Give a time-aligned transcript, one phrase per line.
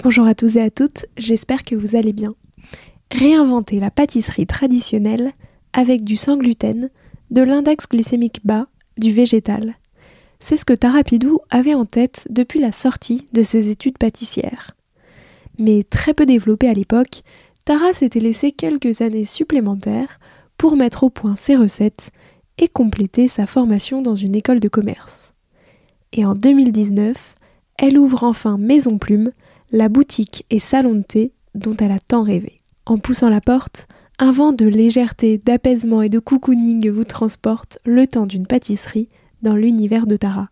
[0.00, 2.34] Bonjour à tous et à toutes, j'espère que vous allez bien.
[3.12, 5.32] Réinventer la pâtisserie traditionnelle
[5.74, 6.88] avec du sans gluten,
[7.30, 9.74] de l'index glycémique bas, du végétal.
[10.40, 14.74] C'est ce que Tarapidou avait en tête depuis la sortie de ses études pâtissières.
[15.58, 17.22] Mais très peu développé à l'époque,
[17.66, 20.18] Tara s'était laissé quelques années supplémentaires
[20.56, 22.10] pour mettre au point ses recettes
[22.56, 25.34] et compléter sa formation dans une école de commerce.
[26.14, 27.34] Et en 2019,
[27.76, 29.32] elle ouvre enfin Maison Plume,
[29.72, 32.60] la boutique et salon de thé dont elle a tant rêvé.
[32.86, 38.06] En poussant la porte, un vent de légèreté, d'apaisement et de cocooning vous transporte le
[38.06, 39.08] temps d'une pâtisserie
[39.40, 40.50] dans l'univers de Tara.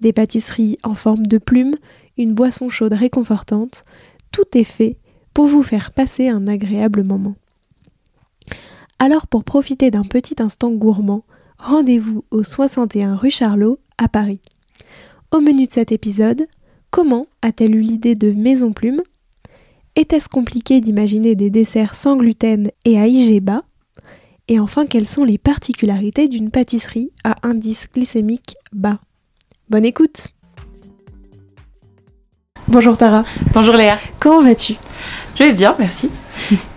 [0.00, 1.76] Des pâtisseries en forme de plume,
[2.16, 3.84] une boisson chaude réconfortante,
[4.32, 4.96] tout est fait
[5.34, 7.36] pour vous faire passer un agréable moment.
[8.98, 11.24] Alors pour profiter d'un petit instant gourmand,
[11.58, 14.40] rendez-vous au 61 rue Charlot à Paris.
[15.30, 16.46] Au menu de cet épisode,
[16.90, 19.00] Comment a-t-elle eu l'idée de Maison Plume?
[19.94, 23.62] Était-ce compliqué d'imaginer des desserts sans gluten et à IG bas
[24.48, 28.98] Et enfin, quelles sont les particularités d'une pâtisserie à indice glycémique bas?
[29.68, 30.28] Bonne écoute
[32.66, 33.24] Bonjour Tara.
[33.54, 33.98] Bonjour Léa.
[34.20, 34.74] Comment vas-tu?
[35.36, 36.10] Je vais bien, merci.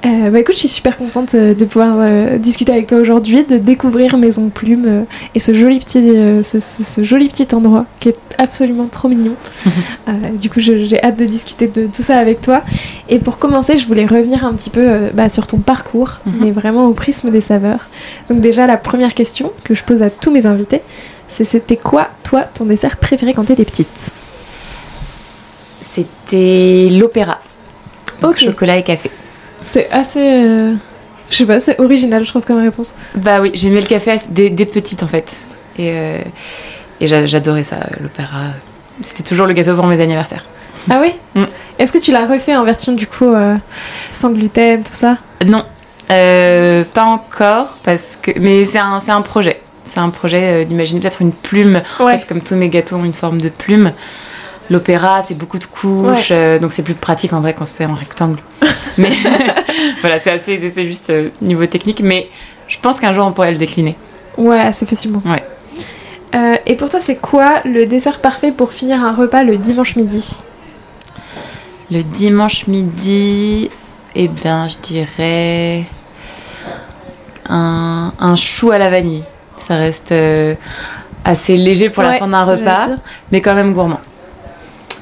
[0.06, 3.44] Euh, bah écoute, je suis super contente euh, de pouvoir euh, discuter avec toi aujourd'hui,
[3.44, 6.02] de découvrir Maison Plume et ce joli petit,
[6.44, 9.36] ce, joli petit endroit qui est absolument trop mignon.
[10.40, 12.64] du coup, j'ai hâte de discuter de tout ça avec toi.
[13.10, 16.34] Et pour commencer, je voulais revenir un petit peu bah, sur ton parcours, mhm.
[16.42, 17.88] mais vraiment au prisme des saveurs.
[18.30, 20.82] Donc déjà, la première question que je pose à tous mes invités,
[21.30, 24.14] c'est c'était quoi, toi, ton dessert préféré quand t'étais petite?
[25.82, 27.40] C'était l'opéra.
[28.38, 29.10] Chocolat et café.
[29.66, 30.20] C'est assez.
[30.20, 30.74] Euh,
[31.30, 32.94] je sais pas, c'est original, je trouve, comme réponse.
[33.16, 35.32] Bah oui, j'aimais le café dès, petite en fait.
[35.78, 36.20] Et, euh,
[37.00, 38.52] et j'adorais ça, l'opéra.
[39.02, 40.46] C'était toujours le gâteau pour mes anniversaires.
[40.90, 41.46] Ah oui mm.
[41.80, 43.56] Est-ce que tu l'as refait en version du coup euh,
[44.12, 45.18] sans gluten, tout ça?
[45.46, 45.66] Non,
[46.08, 48.32] pas encore, parce que...
[48.40, 49.60] mais c'est un, un projet.
[49.86, 51.82] C'est un projet d'imaginer peut-être une plume.
[52.00, 53.92] En fait, comme tous mes gâteaux ont une forme de plume.
[54.70, 57.96] L'opéra, c'est beaucoup de couches, euh, donc c'est plus pratique en vrai quand c'est en
[57.96, 58.40] rectangle.
[58.98, 59.12] mais
[60.02, 62.30] voilà, c'est assez, c'est juste euh, niveau technique, mais
[62.68, 63.98] je pense qu'un jour on pourrait le décliner.
[64.38, 65.22] Ouais, c'est facilement.
[65.26, 65.44] Ouais.
[66.36, 69.96] Euh, et pour toi, c'est quoi le dessert parfait pour finir un repas le dimanche
[69.96, 70.42] midi?
[71.92, 73.70] Le dimanche midi,
[74.16, 75.84] eh bien, je dirais
[77.48, 79.24] un, un chou à la vanille.
[79.68, 80.14] Ça reste
[81.24, 82.88] assez léger pour la fin d'un repas,
[83.32, 84.00] mais quand même gourmand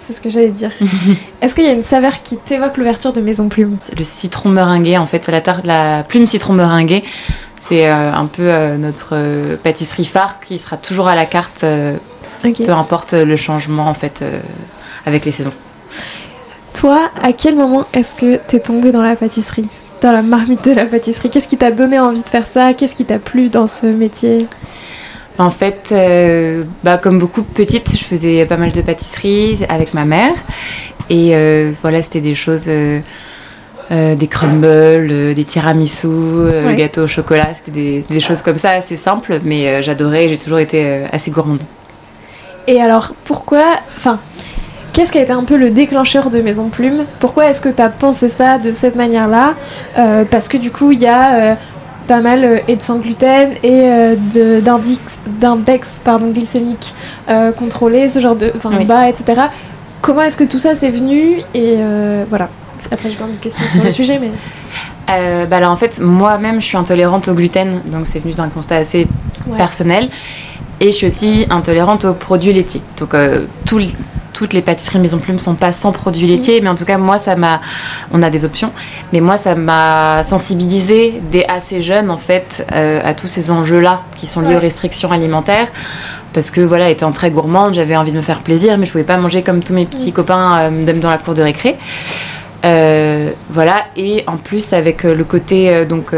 [0.01, 0.71] c'est ce que j'allais dire.
[1.41, 4.97] Est-ce qu'il y a une saveur qui t'évoque l'ouverture de Maison Plume Le citron meringué,
[4.97, 7.03] en fait, la tarte, la plume citron meringué,
[7.55, 11.61] c'est euh, un peu euh, notre euh, pâtisserie phare qui sera toujours à la carte,
[11.61, 14.23] peu importe le changement en fait
[15.05, 15.53] avec les saisons.
[16.73, 19.67] Toi, à quel moment est-ce que t'es tombée dans la pâtisserie?
[20.01, 21.29] Dans la marmite de la pâtisserie?
[21.29, 22.73] Qu'est-ce qui t'a donné envie de faire ça?
[22.73, 24.39] Qu'est-ce qui t'a plu dans ce métier?
[25.41, 30.05] En fait, euh, bah, comme beaucoup petite, je faisais pas mal de pâtisserie avec ma
[30.05, 30.35] mère.
[31.09, 33.01] Et euh, voilà, c'était des choses, euh,
[33.89, 37.53] des crumbles, des tiramisu, le gâteau au chocolat.
[37.55, 40.29] C'était des, choses comme ça, assez simples, mais j'adorais.
[40.29, 41.63] J'ai toujours été assez gourmande.
[42.67, 43.65] Et alors, pourquoi,
[43.97, 44.19] enfin,
[44.93, 47.05] qu'est-ce qui a été un peu le déclencheur de Maison Plume?
[47.19, 49.55] Pourquoi est-ce que tu as pensé ça de cette manière-là?
[50.29, 51.57] Parce que du coup, il y a
[52.07, 54.15] pas mal euh, et de sans gluten et euh,
[55.39, 56.01] d'index
[56.33, 56.93] glycémique
[57.29, 59.41] euh, contrôlé, ce genre de enfin bas, etc.
[60.01, 61.41] Comment est-ce que tout ça s'est venu?
[61.53, 61.77] Et
[62.29, 62.49] voilà.
[62.91, 64.31] Après j'ai pas de questions sur le sujet, mais.
[65.47, 68.77] bah là, en fait, moi-même, je suis intolérante au gluten, donc c'est venu d'un constat
[68.77, 69.07] assez
[69.57, 70.09] personnel.
[70.79, 72.81] Et je suis aussi intolérante aux produits laitiers.
[72.97, 73.15] Donc,
[73.67, 73.79] tout,
[74.33, 77.19] toutes les pâtisseries Maison Plume sont pas sans produits laitiers, mais en tout cas, moi,
[77.19, 77.61] ça m'a.
[78.11, 78.71] On a des options,
[79.13, 84.27] mais moi, ça m'a sensibilisé dès assez jeune, en fait, à tous ces enjeux-là qui
[84.27, 85.67] sont liés aux restrictions alimentaires
[86.33, 89.03] parce que voilà, étant très gourmande, j'avais envie de me faire plaisir, mais je pouvais
[89.03, 91.77] pas manger comme tous mes petits copains euh, dans la cour de récré.
[92.63, 96.11] Euh, voilà, et en plus avec euh, le côté donc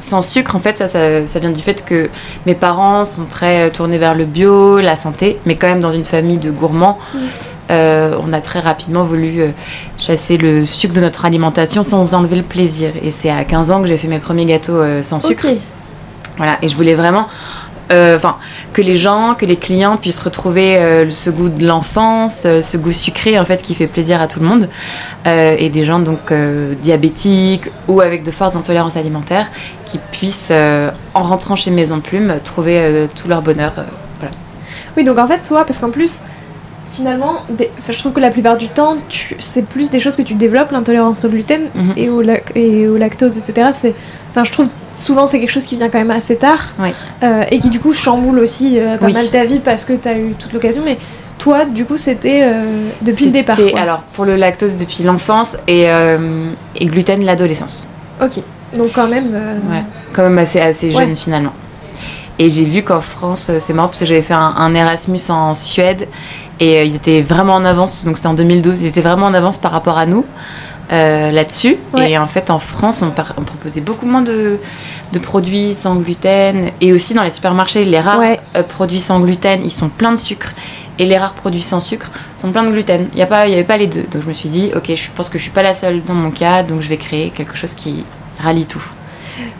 [0.00, 2.08] sans sucre, en fait, ça, ça, vient du fait que
[2.46, 6.04] mes parents sont très tournés vers le bio, la santé, mais quand même dans une
[6.04, 6.98] famille de gourmands.
[7.68, 9.44] on a très rapidement voulu
[9.98, 12.90] chasser le sucre de notre alimentation sans enlever le plaisir.
[13.02, 15.46] Et c'est à 15 ans que j'ai fait mes premiers gâteaux sans sucre.
[16.40, 18.36] Voilà, et je voulais vraiment euh, enfin,
[18.72, 22.76] que les gens, que les clients puissent retrouver euh, ce goût de l'enfance, euh, ce
[22.76, 24.68] goût sucré en fait qui fait plaisir à tout le monde,
[25.26, 26.32] et des gens donc
[26.82, 29.50] diabétiques ou avec de fortes intolérances alimentaires
[29.84, 30.52] qui puissent,
[31.14, 33.72] en rentrant chez Maison Plume, trouver tout leur bonheur.
[34.18, 34.34] Voilà.
[34.96, 36.20] Oui, donc en fait, toi, parce qu'en plus,
[36.92, 37.42] finalement,
[37.88, 38.96] je trouve que la plupart du temps,
[39.38, 41.92] c'est plus des choses que tu développes, l'intolérance au gluten mhm.
[41.96, 42.22] et, au
[42.54, 43.68] et, au lactose, etc.
[44.30, 46.74] Enfin, je trouve souvent c'est quelque chose qui vient quand même assez tard
[47.22, 50.08] euh, et qui du coup chamboule aussi euh, pas mal ta vie parce que tu
[50.08, 50.82] as eu toute l'occasion.
[50.84, 50.98] Mais
[51.38, 53.56] toi, du coup, c'était euh, depuis le départ.
[53.76, 57.86] Alors, pour le lactose depuis l'enfance et, et gluten l'adolescence.
[58.22, 58.40] Ok,
[58.76, 59.32] donc quand même.
[59.70, 59.82] Ouais,
[60.12, 61.52] quand même assez, assez jeune finalement.
[62.40, 66.08] Et j'ai vu qu'en France, c'est marrant parce que j'avais fait un, Erasmus en Suède
[66.58, 69.58] et ils étaient vraiment en avance, donc c'était en 2012, ils étaient vraiment en avance
[69.58, 70.24] par rapport à nous.
[70.90, 71.76] Euh, là-dessus.
[71.98, 74.58] Et en fait, en France, on, proposait beaucoup moins de,
[75.22, 76.70] produits sans gluten.
[76.80, 78.20] Et aussi dans les supermarchés, les rares
[78.56, 80.52] euh, produits sans gluten, ils sont pleins de sucre.
[80.98, 83.06] Et les rares produits sans sucre sont pleins de gluten.
[83.12, 84.04] Il n'y avait pas les deux.
[84.10, 86.14] Donc je me suis dit, ok, je pense que je suis pas la seule dans
[86.14, 88.04] mon cas, donc je vais créer quelque chose qui
[88.42, 88.82] rallie tout.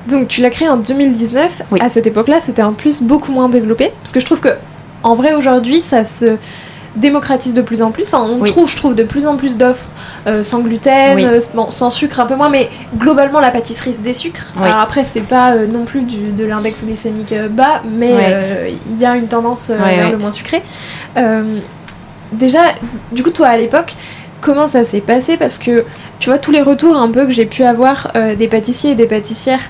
[0.08, 1.62] Donc tu l'as créé en 2019.
[1.80, 3.90] À cette époque-là, c'était en plus beaucoup moins développé.
[4.02, 4.50] Parce que je trouve que,
[5.02, 6.36] en vrai, aujourd'hui, ça se
[6.96, 8.12] démocratise de plus en plus.
[8.12, 9.86] Enfin, on trouve, je trouve, de plus en plus d'offres
[10.26, 14.02] euh, sans gluten, euh, bon, sans sucre un peu moins, mais globalement la pâtisserie c'est
[14.02, 14.46] des sucres.
[14.60, 19.06] Alors après, c'est pas euh, non plus du, de l'index glycémique bas, mais il y
[19.06, 20.62] a une tendance vers le moins sucré.
[22.32, 22.60] déjà,
[23.12, 23.94] du coup, toi à l'époque,
[24.40, 25.84] comment ça s'est passé Parce que
[26.18, 29.06] tu vois, tous les retours un peu que j'ai pu avoir des pâtissiers et des
[29.06, 29.60] pâtissières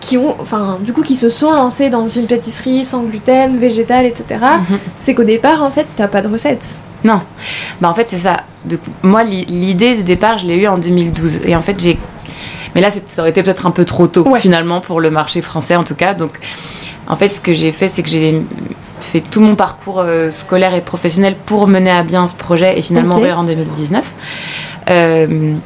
[0.00, 4.06] qui ont, enfin, du coup, qui se sont lancés dans une pâtisserie sans gluten, végétale,
[4.06, 4.40] etc.
[4.68, 4.78] Mhm.
[4.94, 6.78] C'est qu'au départ, en fait, t'as pas de recette.
[7.04, 7.20] Non.
[7.80, 8.42] Bah, en fait, c'est ça.
[8.64, 11.40] De, moi, l'idée de départ, je l'ai eue en 2012.
[11.44, 11.98] Et en fait, j'ai.
[12.74, 15.76] Mais là, ça aurait été peut-être un peu trop tôt, finalement, pour le marché français,
[15.76, 16.14] en tout cas.
[16.14, 16.32] Donc,
[17.08, 18.42] en fait, ce que j'ai fait, c'est que j'ai
[19.06, 22.82] fait tout mon parcours euh, scolaire et professionnel pour mener à bien ce projet et
[22.82, 23.32] finalement okay.
[23.32, 24.14] en 2019.
[24.90, 25.56] Euh,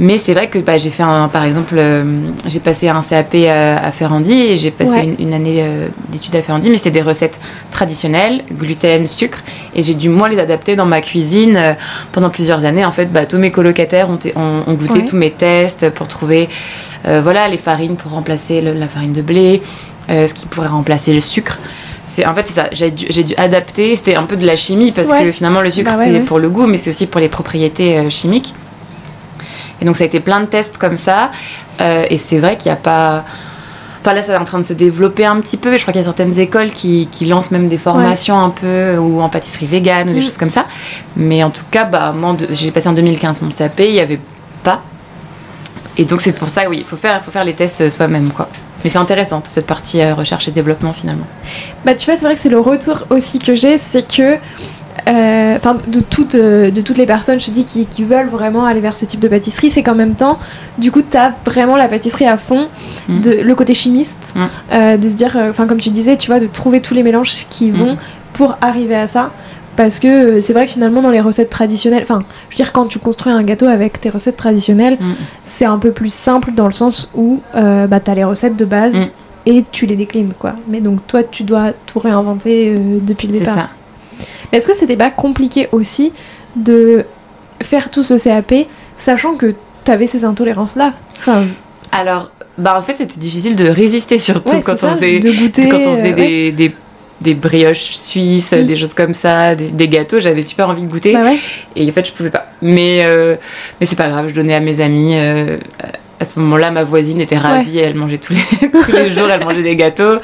[0.00, 2.02] mais c'est vrai que bah, j'ai fait un, par exemple, euh,
[2.46, 6.70] j'ai passé un CAP à, Ferrandi et j'ai passé une, année euh, d'études à Ferrandi,
[6.70, 7.38] mais c'était des recettes
[7.70, 9.40] traditionnelles, gluten, sucre,
[9.74, 11.74] et j'ai dû moi les adapter dans ma cuisine euh,
[12.12, 12.86] pendant plusieurs années.
[12.86, 16.48] En fait, bah, tous mes colocataires ont, ont, goûté tous mes tests pour trouver,
[17.04, 19.60] voilà, les farines pour remplacer la farine de blé,
[20.08, 21.58] ce qui pourrait remplacer le sucre.
[22.20, 22.68] C'est, en fait, c'est ça.
[22.72, 23.96] J'ai dû, dû, adapter.
[23.96, 26.50] C'était un peu de la chimie parce que finalement, le sucre, bah c'est pour le
[26.50, 28.54] goût, mais c'est aussi pour les propriétés chimiques.
[29.80, 31.30] Et donc ça a été plein de tests comme ça.
[31.80, 33.24] Euh, et c'est vrai qu'il n'y a pas...
[34.00, 35.76] Enfin là, ça est en train de se développer un petit peu.
[35.76, 38.96] Je crois qu'il y a certaines écoles qui, qui, lancent même des formations un peu,
[38.96, 40.22] ou en pâtisserie végane, ou des mm.
[40.22, 40.64] choses comme ça.
[41.16, 44.20] Mais en tout cas, bah, moi, j'ai passé en 2015 mon CAP, il n'y avait
[44.62, 44.80] pas.
[45.98, 48.48] Et donc c'est pour ça, oui, il faut faire, faut faire les tests soi-même, quoi.
[48.84, 51.26] Mais c'est intéressant, cette partie euh, recherche et développement, finalement.
[51.84, 54.38] Bah, tu vois, c'est vrai que c'est le retour aussi que j'ai, c'est que
[55.08, 58.66] euh, enfin de toutes euh, de toutes les personnes je te dis qui, veulent vraiment
[58.66, 60.38] aller vers ce type de pâtisserie c'est qu'en même temps
[60.78, 62.68] du coup tu as vraiment la pâtisserie à fond
[63.08, 63.20] mm.
[63.20, 64.40] de le côté chimiste mm.
[64.72, 67.46] euh, de se dire enfin comme tu disais tu vois de trouver tous les mélanges
[67.48, 67.74] qui mm.
[67.74, 67.96] vont
[68.32, 69.30] pour arriver à ça
[69.76, 72.86] parce que c'est vrai que finalement dans les recettes traditionnelles enfin je veux dire quand
[72.86, 74.98] tu construis un gâteau avec tes recettes traditionnelles
[75.42, 78.64] c'est un peu plus simple dans le sens où bah tu as les recettes de
[78.64, 78.96] base
[79.46, 80.54] et tu les déclines quoi.
[80.68, 83.54] Mais donc toi tu dois tout réinventer depuis le départ.
[83.54, 83.70] ça.
[84.52, 86.12] Est-ce que c'était pas compliqué aussi
[86.56, 87.04] de
[87.62, 90.92] faire tout ce CAP, sachant que tu avais ces intolérances-là?
[91.18, 91.46] Enfin...
[91.92, 95.78] Alors, bah en fait, c'était difficile de résister, surtout quand, on faisait, de goûter, quand
[95.78, 96.74] on faisait des, des,
[97.20, 100.20] des, brioches suisses, des choses comme ça, des, gâteaux.
[100.20, 101.12] J'avais super envie de goûter.
[101.12, 101.30] Bah
[101.76, 102.46] et en fait, je pouvais pas.
[102.62, 103.36] Mais, euh,
[103.80, 105.14] mais c'est pas grave, je donnais à mes amis.
[105.16, 105.56] Euh,
[106.20, 109.42] à ce moment-là, ma voisine était ravie, elle mangeait tous les, tous les jours, elle
[109.42, 110.18] mangeait des gâteaux.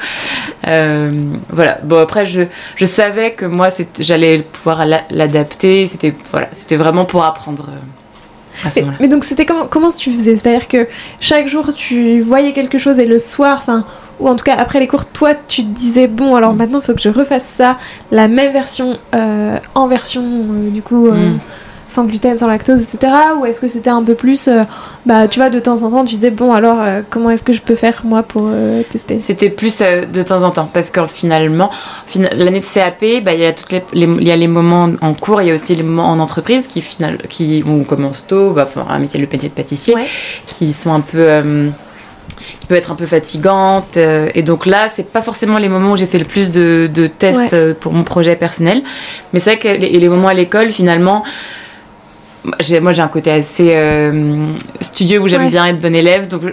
[0.67, 1.11] Euh,
[1.49, 1.79] voilà.
[1.83, 2.43] Bon, après, je,
[2.75, 5.87] je savais que moi, j'allais pouvoir l'adapter.
[5.87, 7.69] C'était voilà, vraiment pour apprendre.
[7.69, 10.37] Euh, à ce mais, mais, donc, c'était comment, comment tu faisais?
[10.37, 10.87] C'est-à-dire que
[11.19, 13.83] chaque jour, tu voyais quelque chose et le soir, enfin,
[14.19, 16.85] ou en tout cas après les cours, toi tu te disais bon alors maintenant il
[16.85, 17.77] faut que je refasse ça,
[18.11, 18.95] la même version
[19.75, 20.23] en version
[20.71, 21.39] du coup mm.
[21.87, 23.11] sans gluten, sans lactose, etc.
[23.39, 24.63] Ou est-ce que c'était un peu plus, euh,
[25.05, 27.53] bah, tu vois, de temps en temps, tu disais, bon, alors, euh, comment est-ce que
[27.53, 29.19] je peux faire, moi, pour euh, tester?
[29.19, 31.69] C'était plus de temps en temps, parce que finalement,
[32.15, 35.41] l'année de CAP, bah, il y, a toutes les, y a les moments en cours,
[35.41, 38.67] il y a aussi les moments en entreprise qui, final, qui on commence tôt, bah,
[38.89, 39.95] un métier, le métier de pâtissier,
[40.47, 41.71] qui sont un peu
[42.59, 43.97] qui peut être un peu fatigante.
[43.97, 47.07] et donc là, c'est pas forcément les moments où j'ai fait le plus de, de
[47.07, 48.81] tests pour mon projet personnel.
[49.33, 51.23] Mais c'est vrai que les, les moments à l'école, finalement,
[52.81, 56.43] moi j'ai un côté assez euh, studieux où j'aime bien être bon élève donc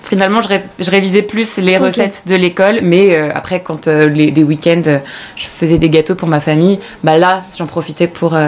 [0.00, 5.00] finalement je, révisais plus les recettes de l'école mais euh, après quand euh, les, week-ends
[5.36, 8.38] je faisais des gâteaux pour ma famille bah là j'en profitais pour,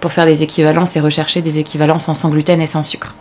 [0.00, 3.14] pour faire des équivalences et rechercher des équivalences en sans gluten et sans sucre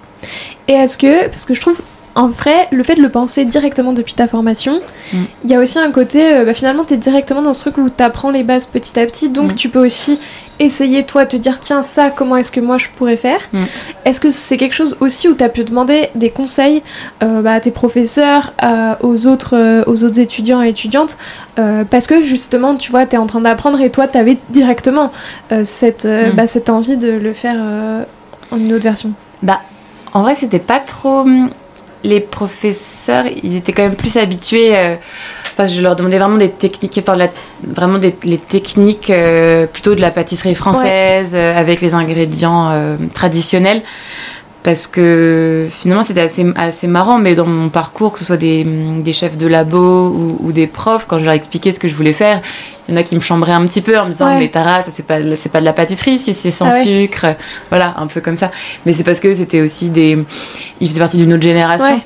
[0.67, 1.81] et est-ce que parce que je trouve
[2.15, 4.81] en vrai, le fait de le penser directement depuis ta formation,
[5.13, 5.17] mm.
[5.43, 7.89] il y a aussi un côté, bah, finalement, tu es directement dans ce truc où
[7.89, 9.55] tu apprends les bases petit à petit, donc mm.
[9.55, 10.19] tu peux aussi
[10.59, 13.63] essayer toi te dire tiens ça comment est-ce que moi je pourrais faire mm.
[14.05, 16.83] Est-ce que c'est quelque chose aussi où tu as pu demander des conseils
[17.23, 18.53] euh, bah, à tes professeurs,
[19.01, 21.17] aux, autres, euh, aux autres étudiants et étudiantes
[21.57, 24.37] euh, parce que justement tu vois tu es en train d'apprendre et toi tu avais
[24.49, 25.11] directement
[25.63, 27.57] cette, bah, cette envie de le faire
[28.51, 29.11] en une autre version?
[29.41, 29.61] Bah
[30.13, 31.25] en vrai c'était pas trop
[32.03, 34.97] les professeurs ils étaient quand même plus habitués
[35.67, 37.17] je leur demandais vraiment des techniques, enfin,
[37.63, 42.97] vraiment des, les techniques euh, plutôt de la pâtisserie française euh, avec les ingrédients euh,
[43.13, 43.81] traditionnels.
[44.61, 48.65] Parce que finalement, c'était assez, assez marrant, mais dans mon parcours, que ce soit des,
[48.65, 52.13] des chefs de labo ou, des profs, quand je leur expliquais ce que je voulais
[52.13, 52.41] faire,
[52.87, 54.83] il y en a qui me chambraient un petit peu en me disant Mais Tara,
[54.83, 57.37] ça c'est pas, pas de la pâtisserie si c'est sans ah sucre.
[57.69, 58.51] Voilà, un peu comme ça.
[58.85, 60.17] Mais c'est parce que c'était aussi des.
[60.81, 62.01] Ils faisaient partie d'une autre génération.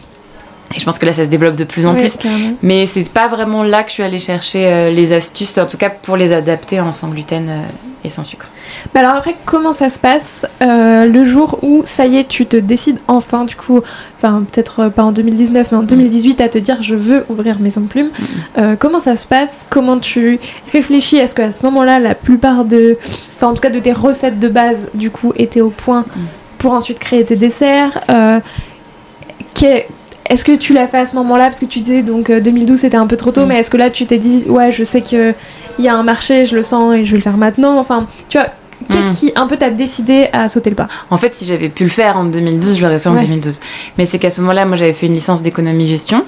[0.75, 2.17] Et je pense que là, ça se développe de plus en plus.
[2.61, 5.77] Mais c'est pas vraiment là que je suis allée chercher euh, les astuces, en tout
[5.77, 7.61] cas pour les adapter en sans gluten euh,
[8.03, 8.47] et sans sucre.
[8.93, 12.45] Mais alors après, comment ça se passe euh, le jour où, ça y est, tu
[12.45, 13.81] te décides enfin, du coup,
[14.17, 17.81] enfin peut-être pas en 2019, mais en 2018, à te dire je veux ouvrir Maison
[17.81, 18.09] Plume.
[18.57, 18.75] Mm.
[18.79, 19.65] comment ça se passe?
[19.69, 20.39] Comment tu
[20.71, 21.17] réfléchis?
[21.17, 22.97] Est-ce qu'à ce, moment-là, la plupart de,
[23.35, 26.21] enfin en tout cas de tes recettes de base, du coup, étaient au point mm.
[26.57, 27.99] pour ensuite créer tes desserts
[30.29, 31.45] est-ce que tu l'as fait à ce moment-là?
[31.45, 33.47] Parce que tu disais, donc 2012 euh, c'était un peu trop tôt, mm.
[33.47, 35.35] mais est-ce que là tu t'es dit, ouais, je sais qu'il
[35.79, 37.77] y a un marché, je le sens et je vais le faire maintenant?
[37.77, 38.47] Enfin, tu vois,
[38.89, 39.13] Qu'est-ce mm.
[39.13, 40.87] qui un peu t'a décidé à sauter le pas?
[41.09, 43.59] En fait, si j'avais pu le faire en 2012, je l'aurais fait en 2012.
[43.97, 46.23] Mais c'est qu'à ce moment-là, moi, j'avais fait une licence d'économie-gestion.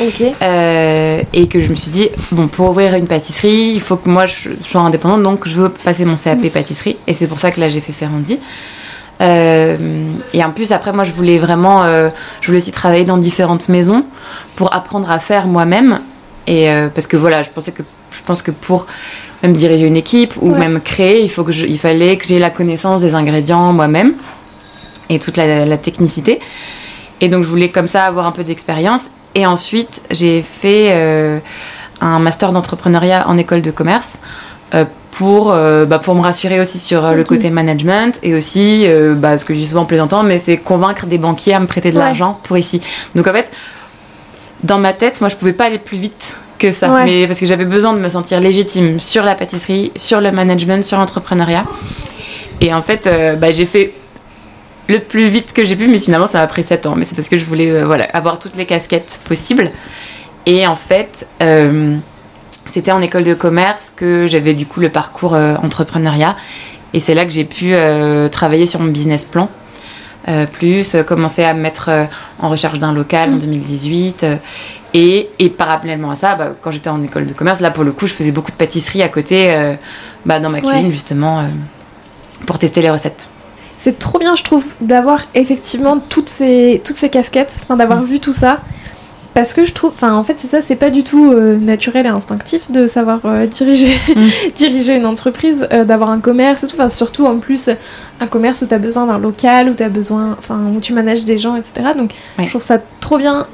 [0.00, 0.22] Ok.
[0.42, 4.08] Euh, et que je me suis dit, bon, pour ouvrir une pâtisserie, il faut que
[4.08, 6.50] moi, je, sois indépendante, donc je veux passer mon CAP mm.
[6.50, 6.96] pâtisserie.
[7.06, 8.38] Et c'est pour ça que là, j'ai fait Ferrandi.
[9.20, 9.76] Euh,
[10.32, 13.68] et en plus, après, moi, je voulais vraiment, euh, je voulais aussi travailler dans différentes
[13.68, 14.04] maisons
[14.56, 16.00] pour apprendre à faire moi-même.
[16.46, 18.86] Et euh, parce que voilà, je pensais que, je pense que pour
[19.42, 22.50] même diriger une équipe ou même créer, il faut que il fallait que j'ai la
[22.50, 24.14] connaissance des ingrédients moi-même
[25.08, 26.40] et toute la, la, technicité.
[27.20, 29.10] Et donc, je voulais comme ça avoir un peu d'expérience.
[29.34, 31.40] Et ensuite, j'ai fait
[32.00, 34.18] un master d'entrepreneuriat en école de commerce
[35.12, 39.14] pour, euh, bah, pour me rassurer aussi sur euh, le côté management et aussi, euh,
[39.14, 41.66] bah, ce que je dis souvent en plaisantant, mais c'est convaincre des banquiers à me
[41.66, 42.80] prêter de l'argent pour ici.
[43.14, 43.50] Donc en fait,
[44.64, 47.46] dans ma tête, moi je pouvais pas aller plus vite que ça, mais parce que
[47.46, 51.64] j'avais besoin de me sentir légitime sur la pâtisserie, sur le management, sur l'entrepreneuriat.
[52.60, 53.92] Et en fait, bah, j'ai fait
[54.88, 56.94] le plus vite que j'ai pu, mais finalement ça m'a pris 7 ans.
[56.96, 59.70] Mais c'est parce que je voulais voilà, avoir toutes les casquettes possibles.
[60.46, 61.26] Et en fait,
[62.72, 66.36] c'était en école de commerce que j'avais du coup le parcours euh, entrepreneuriat.
[66.94, 69.50] Et c'est là que j'ai pu euh, travailler sur mon business plan.
[70.28, 71.90] Euh, plus commencer à me mettre
[72.38, 74.38] en recherche d'un local en 2018 mm.
[74.94, 77.90] et, et, parallèlement à ça bah, quand j'étais en école de commerce là pour le
[77.90, 79.74] coup je faisais beaucoup de pâtisserie à côté
[80.24, 81.42] bah, dans ma cuisine justement
[82.46, 83.30] pour tester les recettes
[83.76, 88.04] c'est trop bien je trouve d'avoir effectivement toutes ces, toutes ces casquettes d'avoir mm.
[88.04, 88.60] vu tout ça
[89.34, 92.06] parce que je trouve, enfin en fait c'est ça, c'est pas du tout euh, naturel
[92.06, 94.28] et instinctif de savoir euh, diriger, mm.
[94.54, 97.70] diriger une entreprise, euh, d'avoir un commerce et tout, enfin surtout en plus
[98.20, 100.92] un commerce où tu as besoin d'un local, où tu as besoin, enfin où tu
[100.92, 101.90] manages des gens, etc.
[101.96, 103.46] Donc je trouve ça trop bien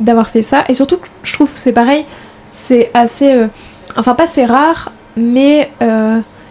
[0.00, 2.04] d'avoir fait ça et surtout je trouve c'est pareil,
[2.52, 3.46] c'est assez,
[3.96, 5.70] enfin pas c'est rare, mais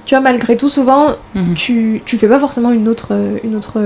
[0.06, 1.54] tu vois malgré tout souvent mm-hmm.
[1.56, 3.14] tu, tu fais pas forcément une autre,
[3.44, 3.80] une autre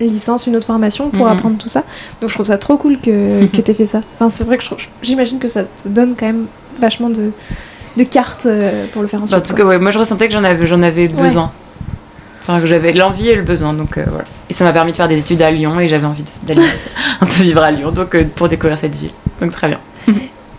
[0.00, 1.32] licence, une autre formation pour mhm.
[1.32, 1.84] apprendre tout ça.
[2.20, 4.00] Donc je trouve ça trop cool que, que tu aies fait ça.
[4.14, 4.64] Enfin, c'est vrai que
[5.02, 6.46] j'imagine que ça te donne quand même
[6.78, 7.30] vachement de,
[7.96, 9.38] de cartes euh, pour le faire ensuite.
[9.38, 11.52] Parce que ouais, moi je ressentais que j'en avais, j'en avais besoin.
[12.46, 13.72] Enfin, que j'avais l'envie et le besoin.
[13.72, 14.24] Donc euh, voilà.
[14.50, 16.62] Et ça m'a permis de faire des études à Lyon et j'avais envie d'aller
[17.20, 19.12] un peu vivre à Lyon donc, euh, pour découvrir cette ville.
[19.40, 19.80] Donc très bien.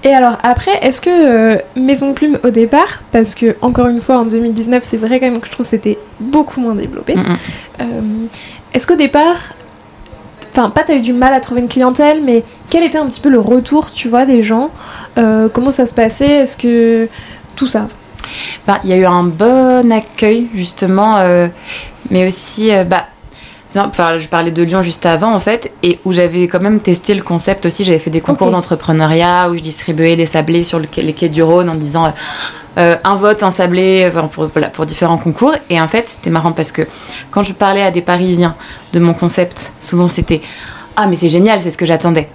[0.04, 4.18] Et alors après, est-ce que euh, Maison Plume au départ, parce que encore une fois
[4.18, 7.16] en 2019, c'est vrai quand même que je trouve que c'était beaucoup moins développé.
[8.76, 9.54] Est-ce qu'au départ,
[10.52, 13.22] enfin pas t'as eu du mal à trouver une clientèle, mais quel était un petit
[13.22, 14.70] peu le retour, tu vois, des gens
[15.18, 17.08] euh, Comment ça se passait Est-ce que
[17.56, 17.88] tout ça
[18.66, 21.18] bah, il y a eu un bon accueil justement,
[22.10, 23.06] mais aussi bah
[23.78, 27.14] Enfin, je parlais de Lyon juste avant, en fait, et où j'avais quand même testé
[27.14, 27.84] le concept aussi.
[27.84, 31.70] J'avais fait des concours d'entrepreneuriat où je distribuais des sablés sur les quais du Rhône
[31.70, 32.14] en disant
[32.78, 35.56] euh, un vote, un sablé, pour, pour différents concours.
[35.70, 36.84] Et en fait, c'était marrant parce que
[37.32, 38.56] quand je parlais à des Parisiens
[38.94, 40.42] de mon concept, souvent c'était
[40.96, 42.30] Ah, mais c'est génial, c'est ce que j'attendais.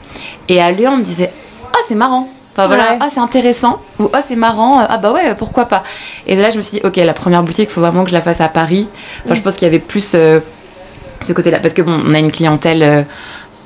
[0.49, 1.31] Et à Lyon, on me disait
[1.73, 2.29] Ah, c'est marrant.
[2.57, 5.85] Enfin voilà, ah c'est intéressant ou ah c'est marrant, ah bah ouais pourquoi pas.
[6.27, 8.15] Et là je me suis dit ok la première boutique il faut vraiment que je
[8.15, 8.89] la fasse à Paris.
[9.25, 10.41] Enfin je pense qu'il y avait plus euh,
[11.21, 11.61] ce côté-là.
[11.61, 13.03] Parce que bon, on a une clientèle euh,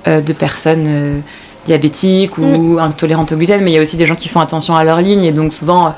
[0.08, 1.18] euh, de personnes euh,
[1.66, 2.78] diabétiques ou mm.
[2.78, 5.00] intolérantes au gluten, mais il y a aussi des gens qui font attention à leur
[5.00, 5.94] ligne et donc souvent.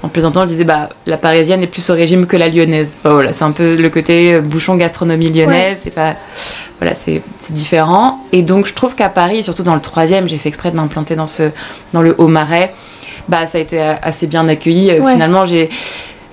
[0.00, 3.00] En plaisantant, je disais, bah, la parisienne est plus au régime que la lyonnaise.
[3.02, 5.78] voilà, c'est un peu le côté bouchon gastronomie lyonnaise.
[5.82, 6.14] C'est pas,
[6.78, 8.24] voilà, c'est différent.
[8.30, 11.16] Et donc, je trouve qu'à Paris, surtout dans le troisième, j'ai fait exprès de m'implanter
[11.16, 11.50] dans ce,
[11.92, 12.74] dans le Haut-Marais.
[13.28, 14.92] Bah, ça a été assez bien accueilli.
[15.10, 15.68] Finalement, j'ai,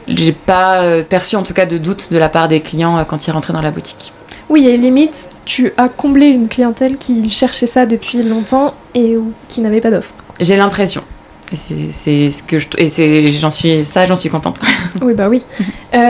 [0.08, 3.32] j'ai pas perçu en tout cas de doute de la part des clients quand ils
[3.32, 4.14] rentraient dans la boutique.
[4.50, 9.16] Oui, et limite, tu as comblé une clientèle qui cherchait ça depuis longtemps et
[9.48, 10.14] qui n'avait pas d'offre.
[10.40, 11.04] J'ai l'impression.
[11.52, 14.60] Et c'est ce que je et j'en suis ça j'en suis contente.
[15.02, 15.44] oui bah oui.
[15.94, 16.10] Euh,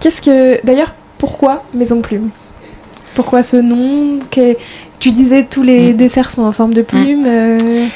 [0.00, 2.30] qu'est-ce que d'ailleurs pourquoi Maison Plume
[3.14, 4.18] Pourquoi ce nom?
[4.98, 5.96] Tu disais tous les mm.
[5.96, 7.26] desserts sont en forme de plume.
[7.26, 7.58] Et mm.
[7.60, 7.86] euh.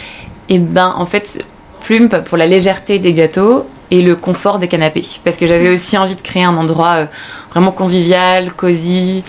[0.51, 1.45] Eh ben en fait
[1.81, 5.07] plume pour la légèreté des gâteaux et le confort des canapés.
[5.25, 7.07] Parce que j'avais aussi envie de créer un endroit euh,
[7.51, 9.25] vraiment convivial, cosy.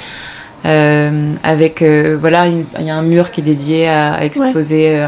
[0.66, 5.08] Euh, avec euh, voilà il y a un mur qui est dédié à, exposer euh,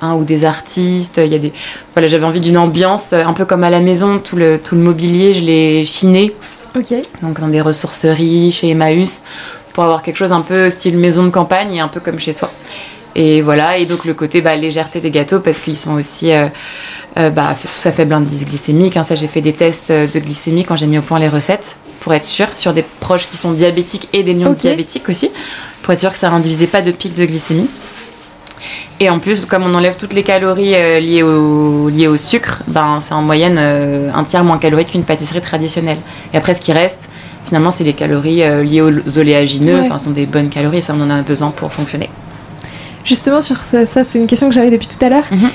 [0.00, 1.52] un ou des artistes il y a des
[1.94, 4.80] voilà j'avais envie d'une ambiance un peu comme à la maison tout le tout le
[4.80, 6.34] mobilier je l'ai chiné.
[7.22, 9.22] Donc dans des ressourceries chez Emmaüs
[9.74, 12.32] pour avoir quelque chose un peu style maison de campagne et un peu comme chez
[12.32, 12.50] soi
[13.14, 16.30] et voilà et donc le côté bah, légèreté des gâteaux parce qu'ils sont aussi
[17.16, 19.02] bah, tout ça faible indice glycémique hein.
[19.02, 22.14] ça j'ai fait des tests de glycémie quand j'ai mis au point les recettes pour
[22.14, 25.30] être sûr, sur des proches qui sont diabétiques et des non-diabétiques aussi,
[25.82, 27.68] pour être sûr que ça n'induisait pas de pic de glycémie.
[28.98, 32.62] Et en plus, comme on enlève toutes les calories euh, liées, au, liées au sucre,
[32.66, 35.98] ben, c'est en moyenne euh, un tiers moins calorique qu'une pâtisserie traditionnelle.
[36.34, 37.08] Et après, ce qui reste,
[37.46, 41.02] finalement, c'est les calories euh, liées aux oléagineux, enfin, sont des bonnes calories ça, on
[41.02, 42.10] en a besoin pour fonctionner.
[43.08, 45.24] Justement, sur ça, c'est une question que j'avais depuis tout à l'heure.
[45.30, 45.50] Mhm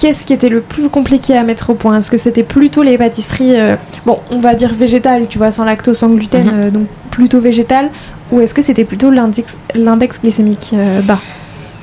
[0.00, 1.98] qu'est-ce qui était le plus compliqué à mettre au point?
[1.98, 5.64] Est-ce que c'était plutôt les pâtisseries, euh, bon, on va dire végétales, tu vois, sans
[5.64, 6.52] lactose, sans gluten, mhm.
[6.54, 7.90] euh, donc plutôt végétales,
[8.32, 11.18] ou est-ce que c'était plutôt l'index glycémique euh, bas?